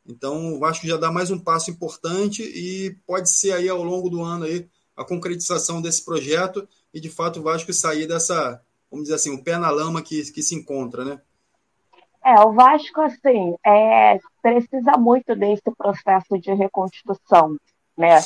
[0.03, 4.09] Então, o Vasco já dá mais um passo importante e pode ser aí ao longo
[4.09, 4.67] do ano aí
[4.97, 9.43] a concretização desse projeto e de fato o Vasco sair dessa, vamos dizer assim, o
[9.43, 11.21] pé na lama que, que se encontra, né?
[12.25, 17.55] É, o Vasco, assim, é, precisa muito desse processo de reconstrução,
[17.95, 18.19] né?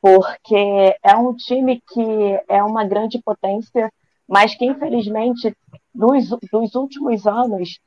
[0.00, 3.92] Porque é um time que é uma grande potência,
[4.26, 5.54] mas que, infelizmente,
[5.94, 7.78] nos, nos últimos anos,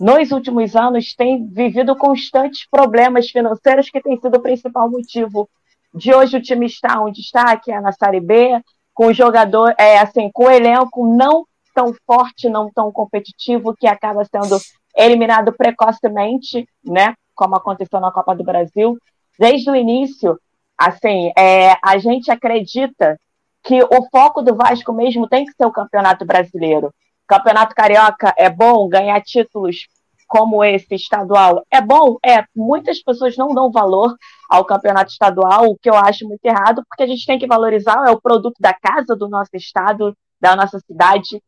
[0.00, 5.46] nos últimos anos, tem vivido constantes problemas financeiros que tem sido o principal motivo
[5.94, 8.58] de hoje o time estar onde está, que é na Série B,
[8.94, 11.44] com o jogador, é, assim, com o elenco não
[11.74, 14.58] tão forte, não tão competitivo, que acaba sendo
[14.96, 18.96] eliminado precocemente, né, como aconteceu na Copa do Brasil.
[19.38, 20.38] Desde o início,
[20.78, 23.18] assim, é, a gente acredita
[23.62, 26.92] que o foco do Vasco mesmo tem que ser o Campeonato Brasileiro.
[27.30, 29.86] Campeonato Carioca é bom, ganhar títulos
[30.26, 32.16] como esse estadual é bom?
[32.26, 34.16] É, muitas pessoas não dão valor
[34.48, 38.04] ao campeonato estadual, o que eu acho muito errado, porque a gente tem que valorizar
[38.08, 41.40] é o produto da casa, do nosso estado, da nossa cidade,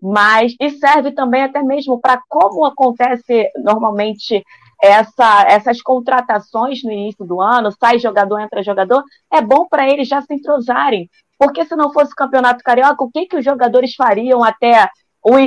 [0.00, 4.42] mas e serve também até mesmo para como acontece normalmente
[4.82, 10.08] essa, essas contratações no início do ano, sai jogador, entra jogador, é bom para eles
[10.08, 13.94] já se entrosarem, porque se não fosse o campeonato carioca, o que, que os jogadores
[13.94, 14.88] fariam até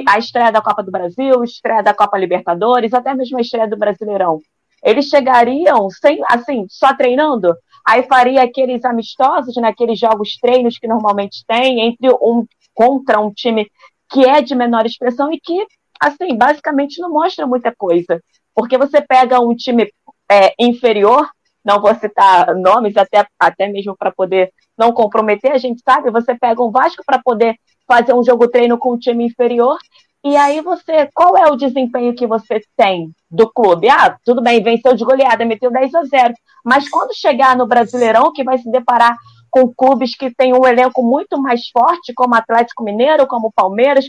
[0.08, 3.68] a estreia da Copa do Brasil, a estreia da Copa Libertadores, até mesmo a estreia
[3.68, 4.40] do Brasileirão.
[4.84, 7.54] Eles chegariam sem, assim, só treinando,
[7.86, 13.32] aí faria aqueles amistosos, naqueles né, jogos treinos que normalmente tem entre um contra um
[13.32, 13.70] time
[14.10, 15.66] que é de menor expressão e que,
[16.00, 18.22] assim, basicamente não mostra muita coisa.
[18.56, 19.92] Porque você pega um time
[20.32, 21.30] é, inferior,
[21.64, 26.34] não vou citar nomes, até, até mesmo para poder não comprometer, a gente sabe, você
[26.34, 27.56] pega um Vasco para poder
[27.90, 29.78] fazer um jogo treino com um time inferior.
[30.24, 33.90] E aí você, qual é o desempenho que você tem do clube?
[33.90, 36.34] Ah, tudo bem, venceu de goleada, meteu 10 a 0.
[36.64, 39.18] Mas quando chegar no Brasileirão, que vai se deparar
[39.50, 44.06] com clubes que têm um elenco muito mais forte, como Atlético Mineiro, como Palmeiras,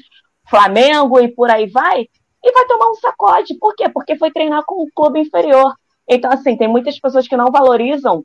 [0.48, 2.06] Flamengo e por aí vai,
[2.42, 3.54] e vai tomar um sacode.
[3.58, 3.88] Por quê?
[3.88, 5.72] Porque foi treinar com um clube inferior.
[6.08, 8.24] Então, assim, tem muitas pessoas que não valorizam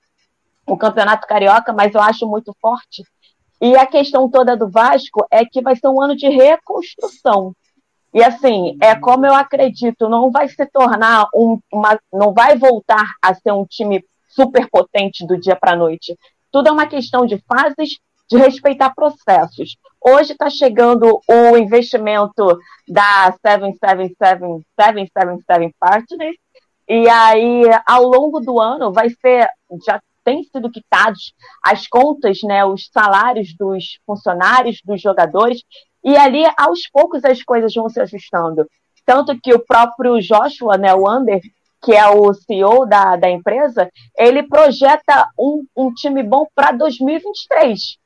[0.68, 3.04] o Campeonato Carioca, mas eu acho muito forte.
[3.62, 7.54] E a questão toda do Vasco é que vai ser um ano de reconstrução.
[8.14, 13.06] E assim, é como eu acredito, não vai se tornar um, uma, não vai voltar
[13.22, 16.18] a ser um time super potente do dia para a noite.
[16.52, 17.98] Tudo é uma questão de fases,
[18.30, 19.76] de respeitar processos.
[20.02, 26.38] Hoje está chegando o investimento da 777, 777 Partners,
[26.88, 29.50] E aí, ao longo do ano, vai ser,
[29.86, 35.62] já tem sido quitados as contas, né, os salários dos funcionários, dos jogadores,
[36.04, 38.68] e ali, aos poucos, as coisas vão se ajustando.
[39.06, 41.40] Tanto que o próprio Joshua, né, o Under,
[41.82, 47.98] que é o CEO da, da empresa, ele projeta um, um time bom para 2023.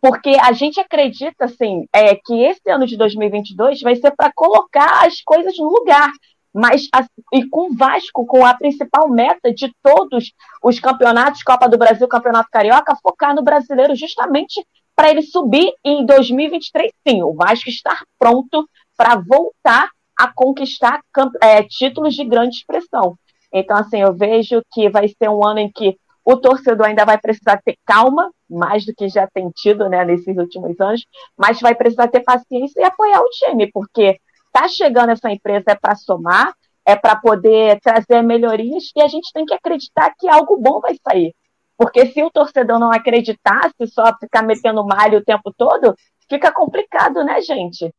[0.00, 5.06] Porque a gente acredita, assim, é, que esse ano de 2022 vai ser para colocar
[5.06, 6.10] as coisas no lugar.
[6.54, 6.86] Mas,
[7.32, 10.32] e com o Vasco, com a principal meta de todos
[10.62, 16.04] os campeonatos, Copa do Brasil, Campeonato Carioca, focar no brasileiro justamente para ele subir em
[16.04, 17.22] 2023, sim.
[17.22, 19.88] O Vasco estar pronto para voltar
[20.18, 21.00] a conquistar
[21.42, 23.16] é, títulos de grande expressão.
[23.52, 27.18] Então, assim, eu vejo que vai ser um ano em que o torcedor ainda vai
[27.18, 31.04] precisar ter calma, mais do que já tem tido né, nesses últimos anos,
[31.36, 34.18] mas vai precisar ter paciência e apoiar o time, porque
[34.52, 39.32] tá chegando essa empresa é para somar, é para poder trazer melhorias e a gente
[39.32, 41.34] tem que acreditar que algo bom vai sair.
[41.76, 45.94] Porque se o torcedor não acreditar, se só ficar metendo malho o tempo todo,
[46.28, 47.92] fica complicado, né, gente?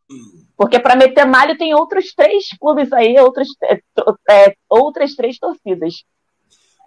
[0.55, 3.79] Porque para meter malho tem outros três clubes aí, outros, é,
[4.29, 6.03] é outras três torcidas.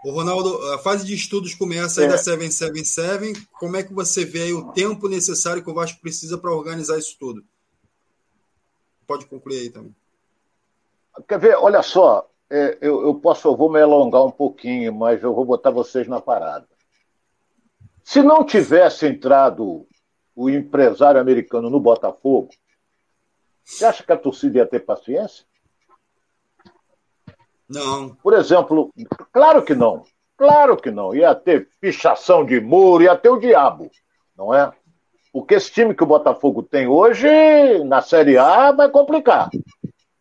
[0.04, 2.10] O Ronaldo, a fase de estudos começa aí é.
[2.10, 3.46] da 777.
[3.58, 6.98] Como é que você vê aí o tempo necessário que o Vasco precisa para organizar
[6.98, 7.42] isso tudo?
[9.06, 9.94] Pode concluir aí também.
[11.28, 11.56] Quer ver?
[11.56, 15.44] Olha só, é, eu, eu posso, eu vou me alongar um pouquinho, mas eu vou
[15.44, 16.66] botar vocês na parada.
[18.04, 19.86] Se não tivesse entrado
[20.34, 22.50] o empresário americano no Botafogo,
[23.64, 25.44] você acha que a torcida ia ter paciência?
[27.68, 28.14] Não.
[28.16, 28.92] Por exemplo,
[29.32, 30.04] claro que não.
[30.36, 31.14] Claro que não.
[31.14, 33.90] Ia ter pichação de muro, ia ter o diabo,
[34.36, 34.72] não é?
[35.36, 37.28] Porque esse time que o Botafogo tem hoje,
[37.84, 39.50] na Série A, vai complicar.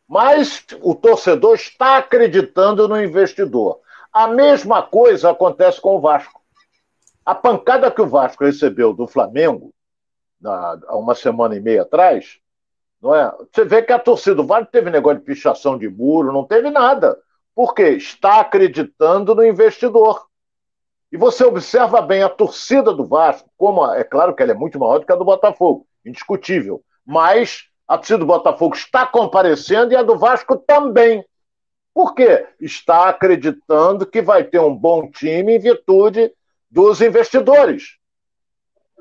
[0.06, 3.80] Mas o torcedor está acreditando no investidor.
[4.12, 6.42] A mesma coisa acontece com o Vasco.
[7.26, 9.74] A pancada que o Vasco recebeu do Flamengo,
[10.44, 12.38] há uma semana e meia atrás,
[13.02, 13.34] não é?
[13.54, 16.70] Você vê que a torcida do Vasco teve negócio de pichação de muro, não teve
[16.70, 17.18] nada.
[17.56, 17.92] Por quê?
[17.92, 20.26] Está acreditando no investidor.
[21.16, 24.78] E você observa bem a torcida do Vasco, como é claro que ela é muito
[24.78, 26.84] maior do que a do Botafogo, indiscutível.
[27.06, 31.24] Mas a torcida do Botafogo está comparecendo e a do Vasco também.
[31.94, 32.46] Por quê?
[32.60, 36.34] Está acreditando que vai ter um bom time em virtude
[36.70, 37.96] dos investidores.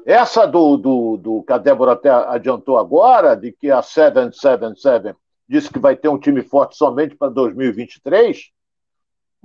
[0.07, 5.17] Essa do, do, do que a Débora até adiantou agora, de que a 777
[5.49, 8.53] disse que vai ter um time forte somente para 2023,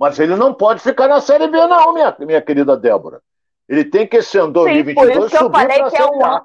[0.00, 3.20] mas ele não pode ficar na Série B, não, minha, minha querida Débora.
[3.68, 6.24] Ele tem que esse ano 2022 Sim, por isso que eu falei que é um
[6.24, 6.44] ano.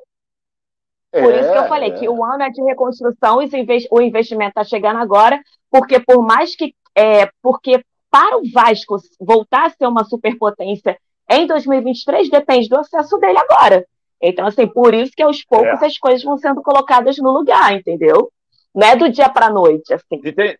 [1.09, 1.93] Por é, isso que eu falei é.
[1.93, 3.49] que o ano é de reconstrução e
[3.89, 5.39] o investimento está chegando agora,
[5.71, 6.75] porque por mais que.
[6.93, 7.81] É, porque
[8.11, 10.97] para o Vasco voltar a ser uma superpotência
[11.29, 13.85] em 2023 depende do acesso dele agora.
[14.21, 15.85] Então, assim, por isso que aos poucos é.
[15.85, 18.29] as coisas vão sendo colocadas no lugar, entendeu?
[18.73, 20.15] Não é do dia para a noite, assim.
[20.15, 20.59] Entendi.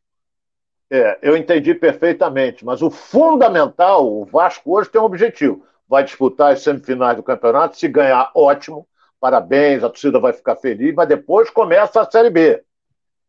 [0.90, 5.66] É, eu entendi perfeitamente, mas o fundamental, o Vasco hoje tem um objetivo.
[5.88, 8.88] Vai disputar as semifinais do campeonato, se ganhar, ótimo,
[9.20, 12.64] parabéns, a torcida vai ficar feliz, mas depois começa a Série B.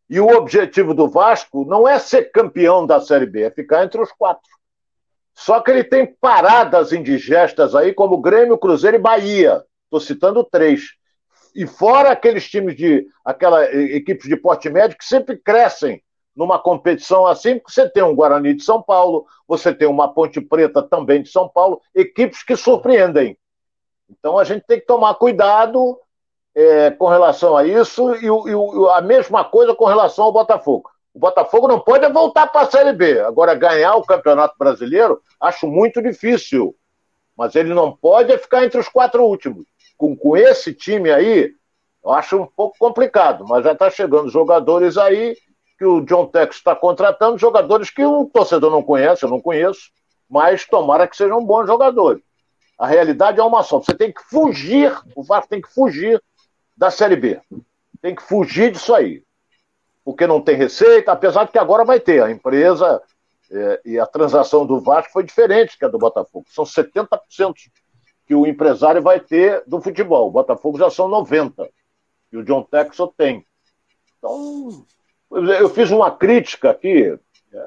[0.08, 4.00] E o objetivo do Vasco não é ser campeão da Série B, é ficar entre
[4.00, 4.50] os quatro.
[5.34, 9.62] Só que ele tem paradas indigestas aí, como Grêmio, Cruzeiro e Bahia.
[9.84, 10.92] Estou citando três.
[11.54, 13.06] E fora aqueles times de.
[13.24, 16.02] aquelas equipes de porte médio que sempre crescem
[16.36, 20.40] numa competição assim, porque você tem um Guarani de São Paulo, você tem uma Ponte
[20.40, 23.38] Preta também de São Paulo, equipes que surpreendem.
[24.10, 25.98] Então a gente tem que tomar cuidado
[26.54, 30.90] é, com relação a isso e, e, a mesma coisa com relação ao Botafogo.
[31.14, 33.20] O Botafogo não pode voltar para a Série B.
[33.20, 36.76] Agora, ganhar o Campeonato Brasileiro, acho muito difícil.
[37.34, 39.64] Mas ele não pode ficar entre os quatro últimos
[39.96, 41.52] com, com esse time aí,
[42.04, 45.36] eu acho um pouco complicado, mas já está chegando jogadores aí
[45.78, 49.90] que o John Tex está contratando, jogadores que o torcedor não conhece, eu não conheço,
[50.28, 52.22] mas tomara que sejam bons jogadores.
[52.78, 53.78] A realidade é uma só.
[53.78, 56.22] Você tem que fugir, o Vasco tem que fugir
[56.76, 57.40] da Série B.
[58.02, 59.22] Tem que fugir disso aí.
[60.04, 62.22] Porque não tem receita, apesar de que agora vai ter.
[62.22, 63.02] A empresa
[63.50, 66.46] é, e a transação do Vasco foi diferente que a do Botafogo.
[66.48, 67.18] São 70%
[68.26, 70.28] que o empresário vai ter do futebol.
[70.28, 71.68] O Botafogo já são 90,
[72.32, 73.46] e o John Texel tem.
[74.18, 74.84] Então,
[75.30, 77.18] eu fiz uma crítica aqui,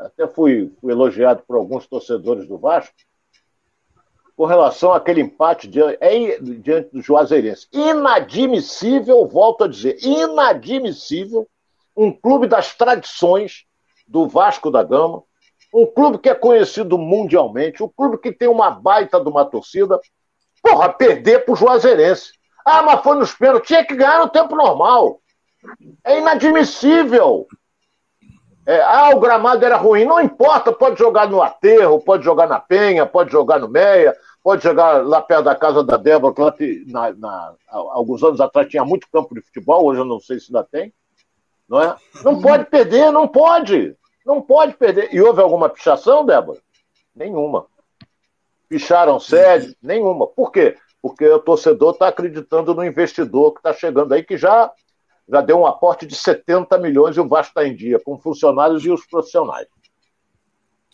[0.06, 2.94] até fui, elogiado por alguns torcedores do Vasco,
[4.36, 7.68] com relação àquele empate diante, é, diante do Juazeirense.
[7.74, 11.48] Inadmissível, volto a dizer, inadmissível
[11.96, 13.66] um clube das tradições
[14.08, 15.24] do Vasco da Gama,
[15.74, 20.00] um clube que é conhecido mundialmente, um clube que tem uma baita de uma torcida,
[20.64, 22.32] porra, perder pro Juazeirense.
[22.66, 25.20] Ah, mas foi nos pênaltis, tinha que ganhar no tempo normal.
[26.04, 27.48] É inadmissível.
[28.66, 30.06] É, ah, o gramado era ruim.
[30.06, 34.64] Não importa, pode jogar no aterro, pode jogar na penha, pode jogar no meia, pode
[34.64, 38.86] jogar lá perto da casa da Débora, que lá na, na, alguns anos atrás tinha
[38.86, 40.94] muito campo de futebol, hoje eu não sei se ainda tem.
[41.68, 41.96] Não é?
[42.24, 43.96] Não pode perder, não pode.
[44.26, 45.14] Não pode perder.
[45.14, 46.60] E houve alguma pichação, Débora?
[47.16, 47.66] Nenhuma.
[48.68, 49.76] Picharam sede?
[49.82, 50.28] Nenhuma.
[50.28, 50.78] Por quê?
[51.02, 54.72] Porque o torcedor está acreditando no investidor que está chegando aí, que já,
[55.30, 58.84] já deu um aporte de 70 milhões e o Vasco está em dia, com funcionários
[58.84, 59.68] e os profissionais.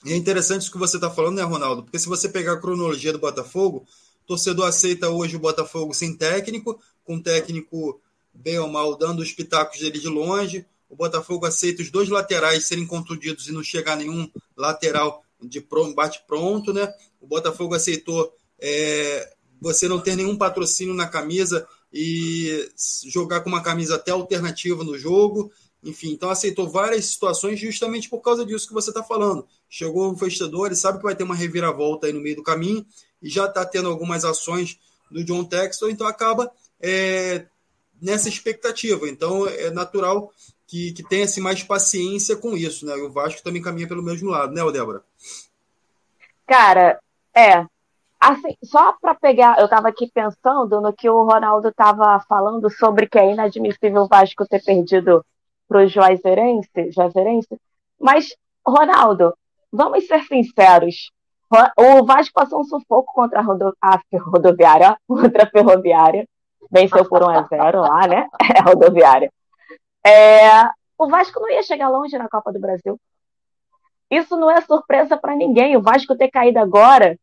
[0.04, 1.84] E é interessante isso que você está falando, né, Ronaldo?
[1.84, 3.86] Porque se você pegar a cronologia do Botafogo,
[4.24, 8.00] o torcedor aceita hoje o Botafogo sem técnico, com técnico
[8.34, 10.66] bem ou mal dando os pitacos dele de longe.
[10.90, 15.66] O Botafogo aceita os dois laterais serem contundidos e não chegar nenhum lateral de
[15.96, 16.94] bate pronto, né?
[17.20, 21.68] O Botafogo aceitou é, você não ter nenhum patrocínio na camisa
[21.98, 22.70] e
[23.06, 25.50] jogar com uma camisa até alternativa no jogo.
[25.82, 29.48] Enfim, então aceitou várias situações justamente por causa disso que você está falando.
[29.70, 32.86] Chegou um festador, ele sabe que vai ter uma reviravolta aí no meio do caminho
[33.22, 34.78] e já está tendo algumas ações
[35.10, 37.46] do John Textor, então acaba é,
[38.02, 39.08] nessa expectativa.
[39.08, 40.34] Então é natural
[40.68, 42.98] que, que tenha-se mais paciência com isso, né?
[42.98, 45.02] E o Vasco também caminha pelo mesmo lado, né, Débora?
[46.46, 47.00] Cara,
[47.34, 47.66] é.
[48.28, 53.08] Assim, só para pegar, eu estava aqui pensando no que o Ronaldo estava falando sobre
[53.08, 55.24] que é inadmissível o Vasco ter perdido
[55.68, 57.56] para o Juazeirense, Juazeirense,
[58.00, 59.32] mas, Ronaldo,
[59.72, 61.12] vamos ser sinceros,
[61.78, 66.28] o Vasco passou um sufoco contra a, rodo, a rodoviária, contra a ferroviária,
[66.72, 68.28] venceu por 1 a 0 lá, né?
[68.56, 69.32] É a rodoviária.
[70.04, 70.64] É,
[70.98, 73.00] o Vasco não ia chegar longe na Copa do Brasil.
[74.10, 75.78] Isso não é surpresa para ninguém.
[75.78, 77.20] O Vasco ter caído agora,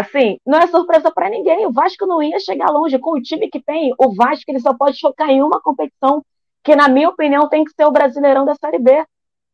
[0.00, 1.66] assim, não é surpresa para ninguém.
[1.66, 3.94] O Vasco não ia chegar longe com o time que tem.
[3.98, 6.24] O Vasco ele só pode focar em uma competição
[6.62, 9.04] que, na minha opinião, tem que ser o Brasileirão da Série B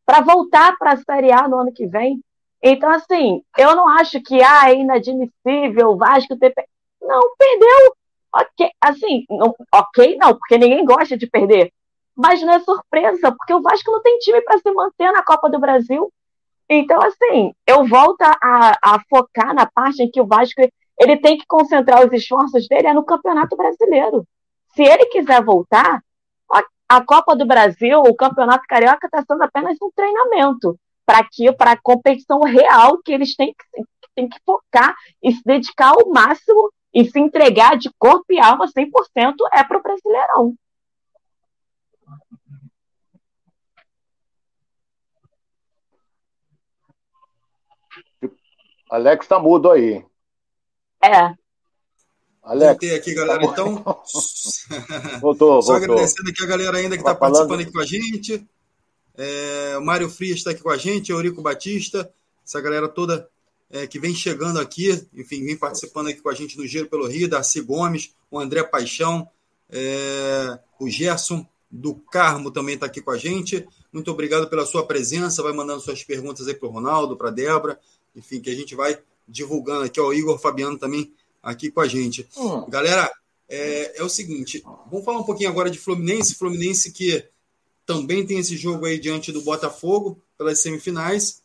[0.05, 2.19] para voltar para a Série A no ano que vem.
[2.61, 6.53] Então, assim, eu não acho que ah, é inadmissível o Vasco ter.
[7.01, 7.95] Não, perdeu.
[8.35, 11.71] Ok, assim, não, ok, não, porque ninguém gosta de perder.
[12.15, 15.49] Mas não é surpresa, porque o Vasco não tem time para se manter na Copa
[15.49, 16.11] do Brasil.
[16.75, 20.61] Então, assim, eu volto a, a, focar na parte em que o Vasco
[20.99, 24.25] ele tem que concentrar os esforços dele é no Campeonato Brasileiro.
[24.75, 26.01] Se ele quiser voltar,
[26.89, 31.71] a, Copa do Brasil, o Campeonato Carioca está sendo apenas um treinamento para que para
[31.71, 33.83] a competição real que eles têm que,
[34.15, 38.67] têm que focar e se dedicar ao máximo e se entregar de corpo e alma
[38.67, 40.55] 100% é para o Brasileirão.
[48.93, 50.05] Alex tá mudo aí.
[51.03, 51.33] É.
[52.43, 52.69] Alex.
[52.69, 53.39] Voltei aqui, galera.
[53.39, 53.75] Tá então.
[55.19, 55.75] voltou, Só voltou.
[55.75, 58.47] agradecendo aqui a galera ainda que está tá participando aqui com a gente.
[59.17, 62.11] É, o Mário Frias está aqui com a gente, Eurico Batista,
[62.45, 63.27] essa galera toda
[63.71, 67.07] é, que vem chegando aqui, enfim, vem participando aqui com a gente no Giro pelo
[67.07, 69.27] Rio, Darcy Gomes, o André Paixão,
[69.71, 73.67] é, o Gerson do Carmo também está aqui com a gente.
[73.91, 75.41] Muito obrigado pela sua presença.
[75.41, 77.79] Vai mandando suas perguntas aí para o Ronaldo, para a Débora,
[78.15, 78.97] enfim, que a gente vai
[79.27, 79.99] divulgando aqui.
[79.99, 82.27] Ó, o Igor Fabiano também aqui com a gente.
[82.37, 82.69] Hum.
[82.69, 83.11] Galera,
[83.49, 86.35] é, é, o seguinte, vamos falar um pouquinho agora de Fluminense.
[86.35, 87.25] Fluminense que
[87.85, 91.41] também tem esse jogo aí diante do Botafogo pelas semifinais.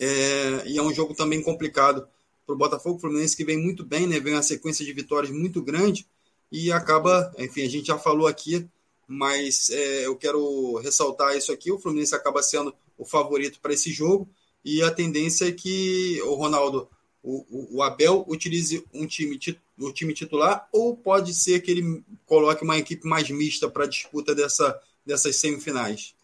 [0.00, 2.06] É, e é um jogo também complicado
[2.44, 2.98] para o Botafogo.
[2.98, 4.18] Fluminense que vem muito bem, né?
[4.18, 6.06] Vem uma sequência de vitórias muito grande
[6.50, 8.68] e acaba, enfim, a gente já falou aqui,
[9.06, 11.70] mas é, eu quero ressaltar isso aqui.
[11.70, 14.28] O Fluminense acaba sendo o favorito para esse jogo
[14.64, 16.88] e a tendência é que o Ronaldo,
[17.22, 19.38] o, o Abel, utilize um time,
[19.78, 23.88] o time titular ou pode ser que ele coloque uma equipe mais mista para a
[23.88, 26.14] disputa dessa, dessas semifinais.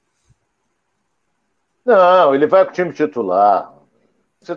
[1.84, 3.74] Não, ele vai com o time titular.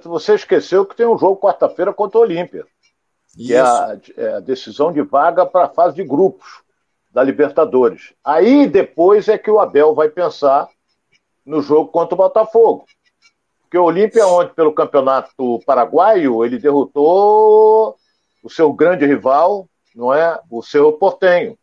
[0.06, 2.66] Você esqueceu que tem um jogo quarta-feira contra o Olímpia,
[3.34, 6.62] que é a, é a, decisão de vaga para a fase de grupos
[7.12, 8.14] da Libertadores.
[8.24, 10.70] Aí depois é que o Abel vai pensar
[11.46, 12.86] no jogo contra o Botafogo.
[13.72, 17.96] Porque o Olímpia, ontem, pelo Campeonato Paraguaio, ele derrotou
[18.44, 19.66] o seu grande rival,
[19.96, 20.38] não é?
[20.50, 21.58] O seu Portenho.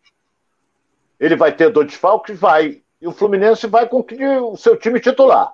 [1.20, 2.40] Ele vai ter dois desfalques?
[2.40, 2.80] Vai.
[2.98, 4.02] E o Fluminense vai com
[4.50, 5.52] o seu time titular.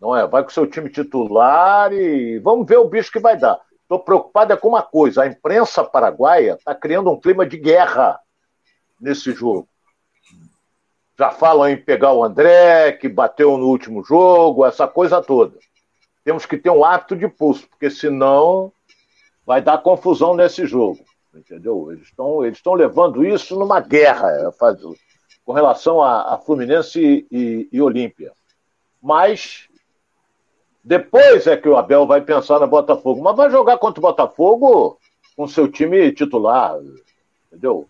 [0.00, 0.26] Não é?
[0.26, 3.60] Vai com o seu time titular e vamos ver o bicho que vai dar.
[3.82, 8.18] Estou preocupado com uma coisa: a imprensa paraguaia está criando um clima de guerra
[8.98, 9.68] nesse jogo.
[11.18, 15.58] Já falam em pegar o André, que bateu no último jogo, essa coisa toda.
[16.22, 18.72] temos que ter um hábito de pulso, porque senão
[19.44, 21.00] vai dar confusão nesse jogo.
[21.34, 21.90] Entendeu?
[21.90, 24.50] Eles estão eles levando isso numa guerra é,
[25.44, 28.32] com relação a, a Fluminense e, e Olímpia.
[29.02, 29.68] Mas
[30.84, 33.22] depois é que o Abel vai pensar no Botafogo.
[33.22, 34.98] Mas vai jogar contra o Botafogo
[35.36, 36.76] com seu time titular,
[37.46, 37.88] entendeu?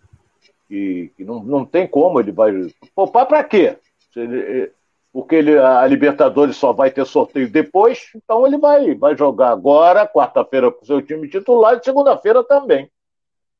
[0.71, 2.53] E, e não, não tem como ele vai.
[2.95, 3.79] Poupar para quê?
[4.15, 4.73] Ele,
[5.13, 10.07] porque ele, a Libertadores só vai ter sorteio depois, então ele vai, vai jogar agora,
[10.07, 12.91] quarta-feira, com seu time titular e segunda-feira também,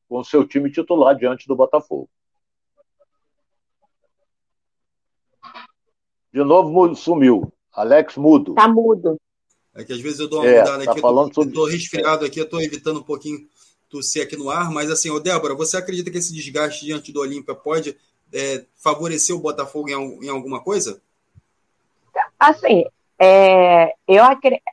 [0.07, 2.07] com seu time titular diante do Botafogo.
[6.31, 7.51] De novo sumiu.
[7.73, 8.53] Alex mudo.
[8.53, 9.19] Tá mudo.
[9.75, 12.25] É que às vezes eu dou uma é, mudada tá aqui, falando eu tô, resfriado
[12.25, 13.39] aqui, eu tô evitando um pouquinho
[13.89, 17.19] tossir aqui no ar, mas assim, ô Débora, você acredita que esse desgaste diante do
[17.19, 17.97] Olímpia pode
[18.33, 21.01] é, favorecer o Botafogo em, em, alguma coisa?
[22.39, 22.85] Assim,
[23.17, 24.63] é, eu acredito.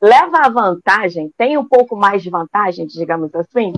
[0.00, 3.74] Leva a vantagem, tem um pouco mais de vantagem, digamos assim,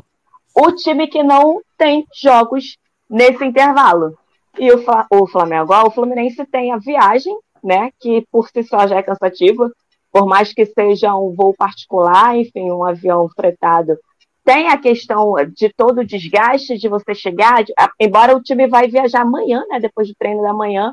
[0.54, 2.78] o time que não tem jogos
[3.10, 4.16] nesse intervalo.
[4.56, 8.98] E o, o Flamengo, o Fluminense tem a viagem, né, que por si só já
[8.98, 9.72] é cansativa,
[10.12, 13.98] por mais que seja um voo particular, enfim, um avião fretado
[14.44, 18.88] tem a questão de todo o desgaste de você chegar, de, embora o time vai
[18.88, 20.92] viajar amanhã, né, depois do treino da manhã,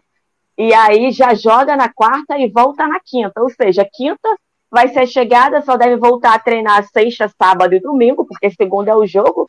[0.58, 3.42] e aí já joga na quarta e volta na quinta.
[3.42, 4.30] Ou seja, quinta
[4.70, 8.92] vai ser a chegada, só deve voltar a treinar sexta, sábado e domingo, porque segunda
[8.92, 9.48] é o jogo.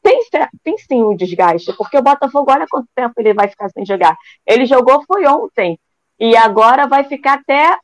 [0.00, 0.20] Tem,
[0.62, 4.16] tem sim um desgaste, porque o Botafogo, olha quanto tempo ele vai ficar sem jogar.
[4.46, 5.78] Ele jogou foi ontem,
[6.18, 7.76] e agora vai ficar até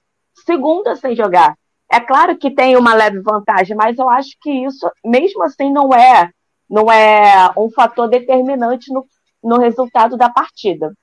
[0.46, 1.56] segunda sem jogar.
[1.92, 5.92] É claro que tem uma leve vantagem, mas eu acho que isso, mesmo assim, não
[5.92, 6.30] é,
[6.68, 9.04] não é um fator determinante no,
[9.42, 10.94] no resultado da partida.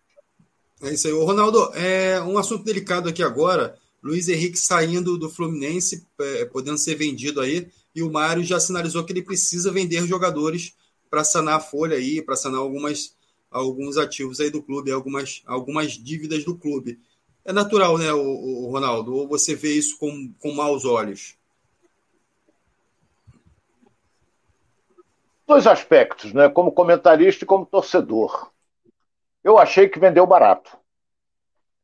[0.82, 1.14] É isso aí.
[1.14, 3.76] Ô, Ronaldo, é um assunto delicado aqui agora.
[4.02, 9.04] Luiz Henrique saindo do Fluminense, é, podendo ser vendido aí, e o Mário já sinalizou
[9.04, 10.74] que ele precisa vender jogadores
[11.10, 13.14] para sanar a folha aí, para sanar algumas,
[13.52, 17.00] alguns ativos aí do clube, algumas, algumas dívidas do clube
[17.48, 19.16] é natural, né, o, o Ronaldo?
[19.16, 21.38] Ou você vê isso com, com maus olhos?
[25.48, 26.50] Dois aspectos, né?
[26.50, 28.52] Como comentarista e como torcedor.
[29.42, 30.78] Eu achei que vendeu barato.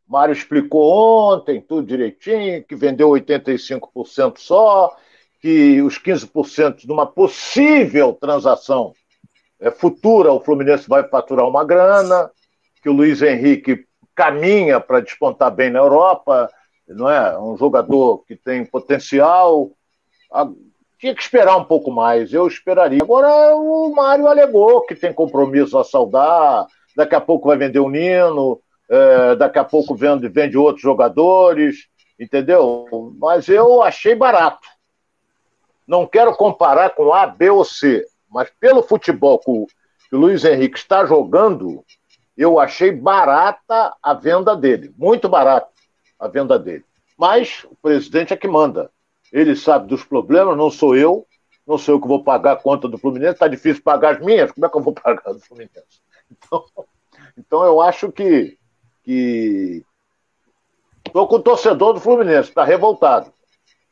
[0.05, 4.93] Mário explicou ontem tudo direitinho, que vendeu 85% só,
[5.39, 8.93] que os 15% de uma possível transação
[9.61, 12.29] é, futura, o Fluminense vai faturar uma grana,
[12.81, 16.49] que o Luiz Henrique caminha para despontar bem na Europa,
[16.87, 17.37] não é?
[17.39, 19.71] Um jogador que tem potencial.
[20.99, 23.01] Tinha que esperar um pouco mais, eu esperaria.
[23.01, 27.89] Agora o Mário alegou que tem compromisso a saudar, daqui a pouco vai vender o
[27.89, 31.87] Nino, é, daqui a pouco vende, vende outros jogadores,
[32.19, 33.13] entendeu?
[33.19, 34.67] Mas eu achei barato.
[35.87, 39.67] Não quero comparar com A, B ou C, mas pelo futebol que o
[40.11, 41.83] Luiz Henrique está jogando,
[42.37, 45.69] eu achei barata a venda dele, muito barata
[46.19, 46.85] a venda dele.
[47.17, 48.91] Mas o presidente é que manda.
[49.31, 51.27] Ele sabe dos problemas, não sou eu,
[51.65, 54.51] não sou eu que vou pagar a conta do Fluminense, está difícil pagar as minhas,
[54.51, 56.01] como é que eu vou pagar do Fluminense?
[56.31, 56.65] Então,
[57.37, 58.57] então eu acho que.
[59.03, 59.85] que...
[61.05, 63.31] Estou com o torcedor do Fluminense, está revoltado.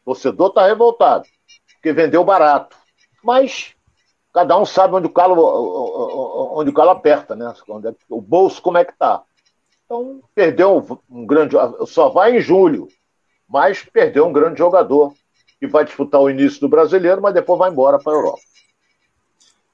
[0.02, 1.28] O torcedor está revoltado,
[1.74, 2.76] porque vendeu barato.
[3.24, 3.76] Mas
[4.34, 5.36] cada um sabe onde o calo,
[6.58, 7.54] onde o calo aperta, né?
[7.86, 9.24] É o bolso como é que tá.
[9.86, 11.56] Então, perdeu um, grande.
[11.88, 12.88] Só vai em julho,
[13.48, 15.14] mas perdeu um grande jogador
[15.60, 18.42] que vai disputar o início do brasileiro, mas depois vai embora para a Europa.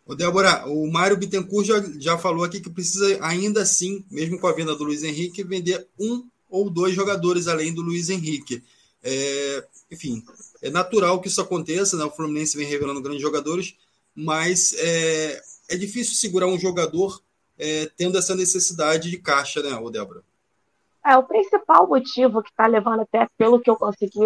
[0.07, 4.47] Ô Débora, o Mário Bittencourt já, já falou aqui que precisa ainda assim, mesmo com
[4.47, 8.63] a venda do Luiz Henrique, vender um ou dois jogadores além do Luiz Henrique.
[9.03, 10.23] É, enfim,
[10.61, 12.05] é natural que isso aconteça, né?
[12.05, 13.75] O Fluminense vem revelando grandes jogadores,
[14.18, 15.39] mas é,
[15.69, 17.22] é difícil segurar um jogador
[17.60, 20.23] é, tendo essa necessidade de caixa, né, Débora?
[21.06, 24.19] É, o principal motivo que está levando, até pelo que eu consegui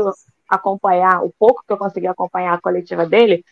[0.48, 3.44] acompanhar, o pouco que eu consegui acompanhar a coletiva dele,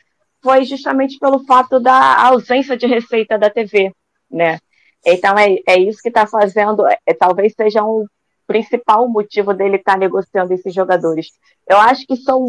[0.42, 3.94] foi justamente pelo fato da ausência de receita da TV,
[4.32, 4.60] né?
[5.06, 8.06] Então é, é isso que está fazendo, é, talvez seja um
[8.48, 11.28] principal motivo dele estar tá negociando esses jogadores.
[11.68, 12.46] Eu acho que são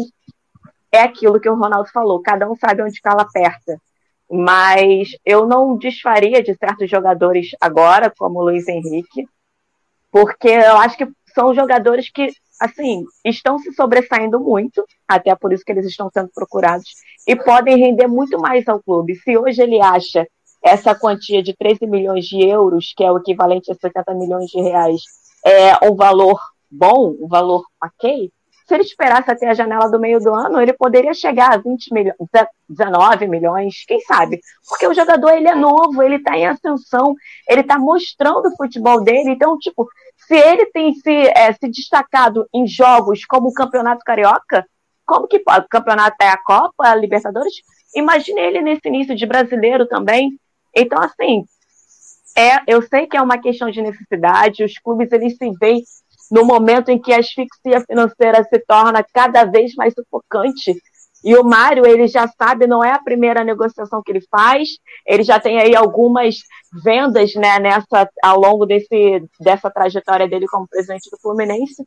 [0.91, 3.79] é aquilo que o Ronaldo falou, cada um sabe onde cala aperta.
[4.29, 9.25] Mas eu não desfaria de certos jogadores agora, como o Luiz Henrique,
[10.11, 15.63] porque eu acho que são jogadores que, assim, estão se sobressaindo muito, até por isso
[15.63, 16.89] que eles estão sendo procurados,
[17.27, 19.15] e podem render muito mais ao clube.
[19.15, 20.27] Se hoje ele acha
[20.63, 24.61] essa quantia de 13 milhões de euros, que é o equivalente a 70 milhões de
[24.61, 25.01] reais,
[25.45, 26.39] é um valor
[26.69, 28.31] bom, um valor ok,
[28.67, 31.93] se ele esperasse até a janela do meio do ano, ele poderia chegar a 20
[31.93, 32.15] milhões,
[32.69, 34.39] 19 milhões, quem sabe?
[34.67, 37.15] Porque o jogador ele é novo, ele está em ascensão,
[37.49, 39.31] ele está mostrando o futebol dele.
[39.31, 39.87] Então, tipo,
[40.27, 44.65] se ele tem se, é, se destacado em jogos como o Campeonato Carioca,
[45.05, 45.65] como que pode?
[45.65, 47.53] O campeonato é a Copa, a Libertadores?
[47.93, 50.39] Imagine ele nesse início de brasileiro também.
[50.73, 51.43] Então, assim,
[52.37, 55.83] é, eu sei que é uma questão de necessidade, os clubes eles se veem
[56.31, 60.73] no momento em que a asfixia financeira se torna cada vez mais sufocante.
[61.23, 64.69] E o Mário, ele já sabe, não é a primeira negociação que ele faz,
[65.05, 66.37] ele já tem aí algumas
[66.83, 71.85] vendas né, nessa, ao longo desse, dessa trajetória dele como presidente do Fluminense.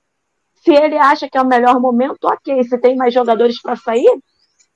[0.62, 2.62] Se ele acha que é o melhor momento, ok.
[2.64, 4.18] Se tem mais jogadores para sair,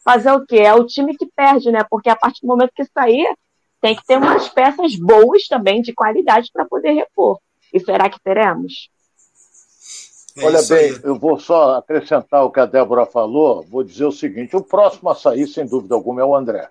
[0.04, 0.58] fazer o quê?
[0.58, 1.84] É o time que perde, né?
[1.88, 3.32] Porque a partir do momento que sair,
[3.80, 7.38] tem que ter umas peças boas também, de qualidade, para poder repor.
[7.72, 8.90] E será que teremos?
[10.38, 11.00] É Olha bem, aí.
[11.02, 13.64] eu vou só acrescentar o que a Débora falou.
[13.68, 16.68] Vou dizer o seguinte: o próximo a sair, sem dúvida alguma, é o André.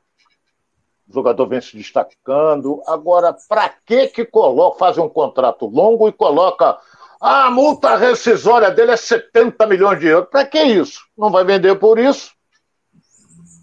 [1.07, 2.81] O jogador vem se destacando.
[2.87, 6.77] Agora, para que que coloca, faz um contrato longo e coloca
[7.19, 10.29] ah, a multa rescisória dele é 70 milhões de euros?
[10.29, 11.01] Para que isso?
[11.17, 12.31] Não vai vender por isso?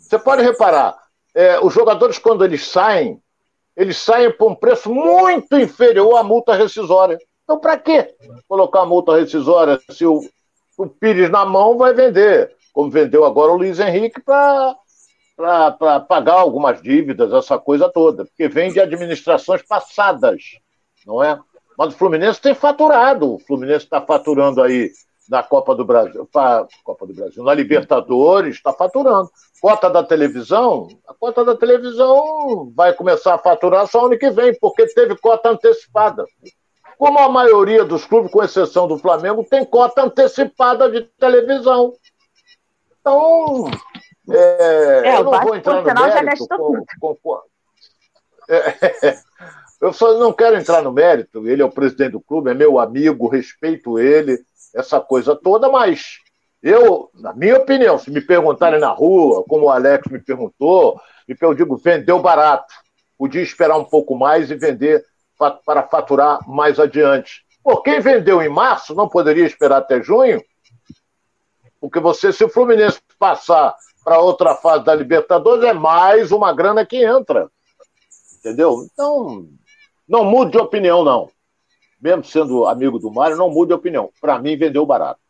[0.00, 0.96] Você pode reparar,
[1.34, 3.20] é, os jogadores, quando eles saem,
[3.76, 7.18] eles saem por um preço muito inferior à multa rescisória.
[7.44, 8.14] Então, para que
[8.48, 10.20] colocar multa rescisória se o,
[10.78, 12.56] o Pires na mão vai vender?
[12.72, 18.72] Como vendeu agora o Luiz Henrique para pagar algumas dívidas, essa coisa toda, porque vem
[18.72, 20.42] de administrações passadas,
[21.06, 21.38] não é?
[21.76, 23.34] Mas o Fluminense tem faturado.
[23.34, 24.90] O Fluminense está faturando aí
[25.28, 26.28] na Copa do Brasil,
[26.82, 29.30] Copa do Brasil, na Libertadores, está faturando.
[29.60, 34.56] Cota da televisão, a cota da televisão vai começar a faturar só ano que vem,
[34.58, 36.24] porque teve cota antecipada.
[36.98, 41.94] Como a maioria dos clubes, com exceção do Flamengo, tem cota antecipada de televisão.
[43.00, 43.70] Então,
[44.30, 46.48] é, é eu não vou entrar no mérito.
[46.48, 47.40] Com, com, com,
[48.48, 49.18] é,
[49.80, 51.46] eu só não quero entrar no mérito.
[51.46, 54.38] Ele é o presidente do clube, é meu amigo, respeito ele,
[54.74, 56.18] essa coisa toda, mas
[56.62, 60.98] eu, na minha opinião, se me perguntarem na rua, como o Alex me perguntou,
[61.28, 62.72] eu digo, vendeu barato.
[63.18, 65.04] Podia esperar um pouco mais e vender
[65.38, 67.44] para faturar mais adiante.
[67.62, 70.42] Por quem vendeu em março não poderia esperar até junho?
[71.80, 73.74] Porque você, se o Fluminense passar
[74.04, 77.50] para outra fase da Libertadores, é mais uma grana que entra.
[78.38, 78.86] Entendeu?
[78.92, 79.48] Então,
[80.06, 81.30] não mude de opinião, não.
[82.00, 84.10] Mesmo sendo amigo do Mário, não mude de opinião.
[84.20, 85.20] Para mim, vendeu barato.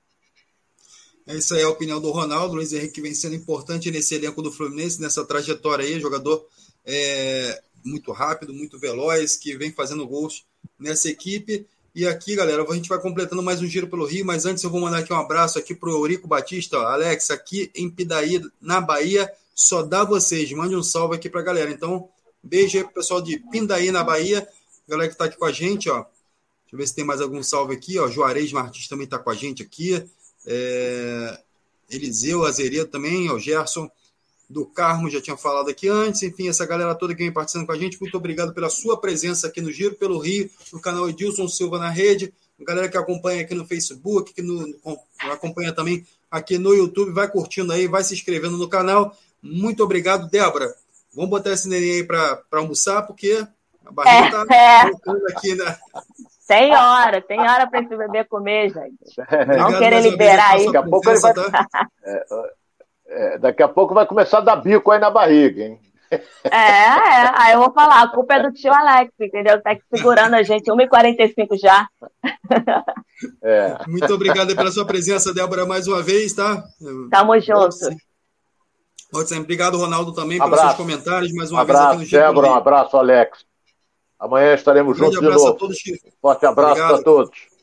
[1.26, 2.56] Essa é a opinião do Ronaldo.
[2.56, 6.00] Luiz Henrique vem sendo importante nesse elenco do Fluminense, nessa trajetória aí.
[6.00, 6.44] Jogador
[6.84, 10.44] é, muito rápido, muito veloz, que vem fazendo gols
[10.78, 11.66] nessa equipe.
[11.94, 14.70] E aqui, galera, a gente vai completando mais um giro pelo Rio, mas antes eu
[14.70, 18.80] vou mandar aqui um abraço aqui pro Eurico Batista, ó, Alex, aqui em Pidaí, na
[18.80, 20.50] Bahia, só dá vocês.
[20.52, 21.70] Mande um salve aqui pra galera.
[21.70, 22.08] Então,
[22.42, 24.48] beijo aí pro pessoal de Pindaí, na Bahia,
[24.88, 25.98] galera que tá aqui com a gente, ó.
[26.02, 28.08] Deixa eu ver se tem mais algum salve aqui, ó.
[28.08, 30.04] Juarez Martins também tá com a gente aqui.
[30.46, 31.38] É...
[31.88, 33.38] Eliseu Azeredo também, ó.
[33.38, 33.88] Gerson
[34.54, 37.72] do Carmo, já tinha falado aqui antes, enfim, essa galera toda que vem participando com
[37.72, 41.48] a gente, muito obrigado pela sua presença aqui no Giro pelo Rio, no canal Edilson
[41.48, 44.72] Silva na rede, a galera que acompanha aqui no Facebook, que no,
[45.18, 50.30] acompanha também aqui no YouTube, vai curtindo aí, vai se inscrevendo no canal, muito obrigado,
[50.30, 50.72] Débora,
[51.12, 53.44] vamos botar esse neném aí para almoçar, porque
[53.84, 55.36] a barriga está é, é.
[55.36, 55.76] aqui, né?
[56.46, 59.16] Tem hora, tem hora para esse bebê comer, gente.
[59.58, 60.66] Não querer liberar aí.
[60.66, 61.34] Daqui a pouco ele vai...
[61.34, 61.68] Tá?
[63.16, 65.80] É, daqui a pouco vai começar a dar bico aí na barriga, hein?
[66.44, 69.60] É, é, aí eu vou falar, a culpa é do tio Alex, entendeu?
[69.62, 71.88] Tá aqui segurando a gente, 1h45 já.
[73.42, 73.78] É.
[73.86, 76.62] Muito obrigado pela sua presença, Débora, mais uma vez, tá?
[77.10, 77.76] Tamo junto.
[79.38, 80.50] Obrigado, Ronaldo, também, abraço.
[80.50, 82.22] pelos seus comentários, mais uma abraço, vez aqui no Giro.
[82.22, 83.44] Débora, um abraço, Alex.
[84.18, 85.48] Amanhã estaremos um juntos de novo.
[85.48, 85.78] A todos,
[86.20, 87.53] Forte abraço para todos.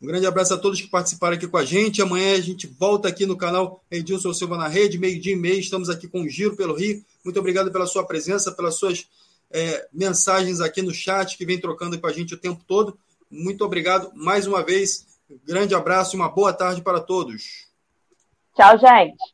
[0.00, 2.02] Um grande abraço a todos que participaram aqui com a gente.
[2.02, 5.58] Amanhã a gente volta aqui no canal Edilson Silva na Rede, meio-dia e meio.
[5.58, 7.04] Estamos aqui com o Giro pelo Rio.
[7.24, 9.06] Muito obrigado pela sua presença, pelas suas
[9.50, 12.98] é, mensagens aqui no chat que vem trocando com a gente o tempo todo.
[13.30, 15.06] Muito obrigado mais uma vez.
[15.46, 17.66] Grande abraço e uma boa tarde para todos.
[18.54, 19.33] Tchau, gente.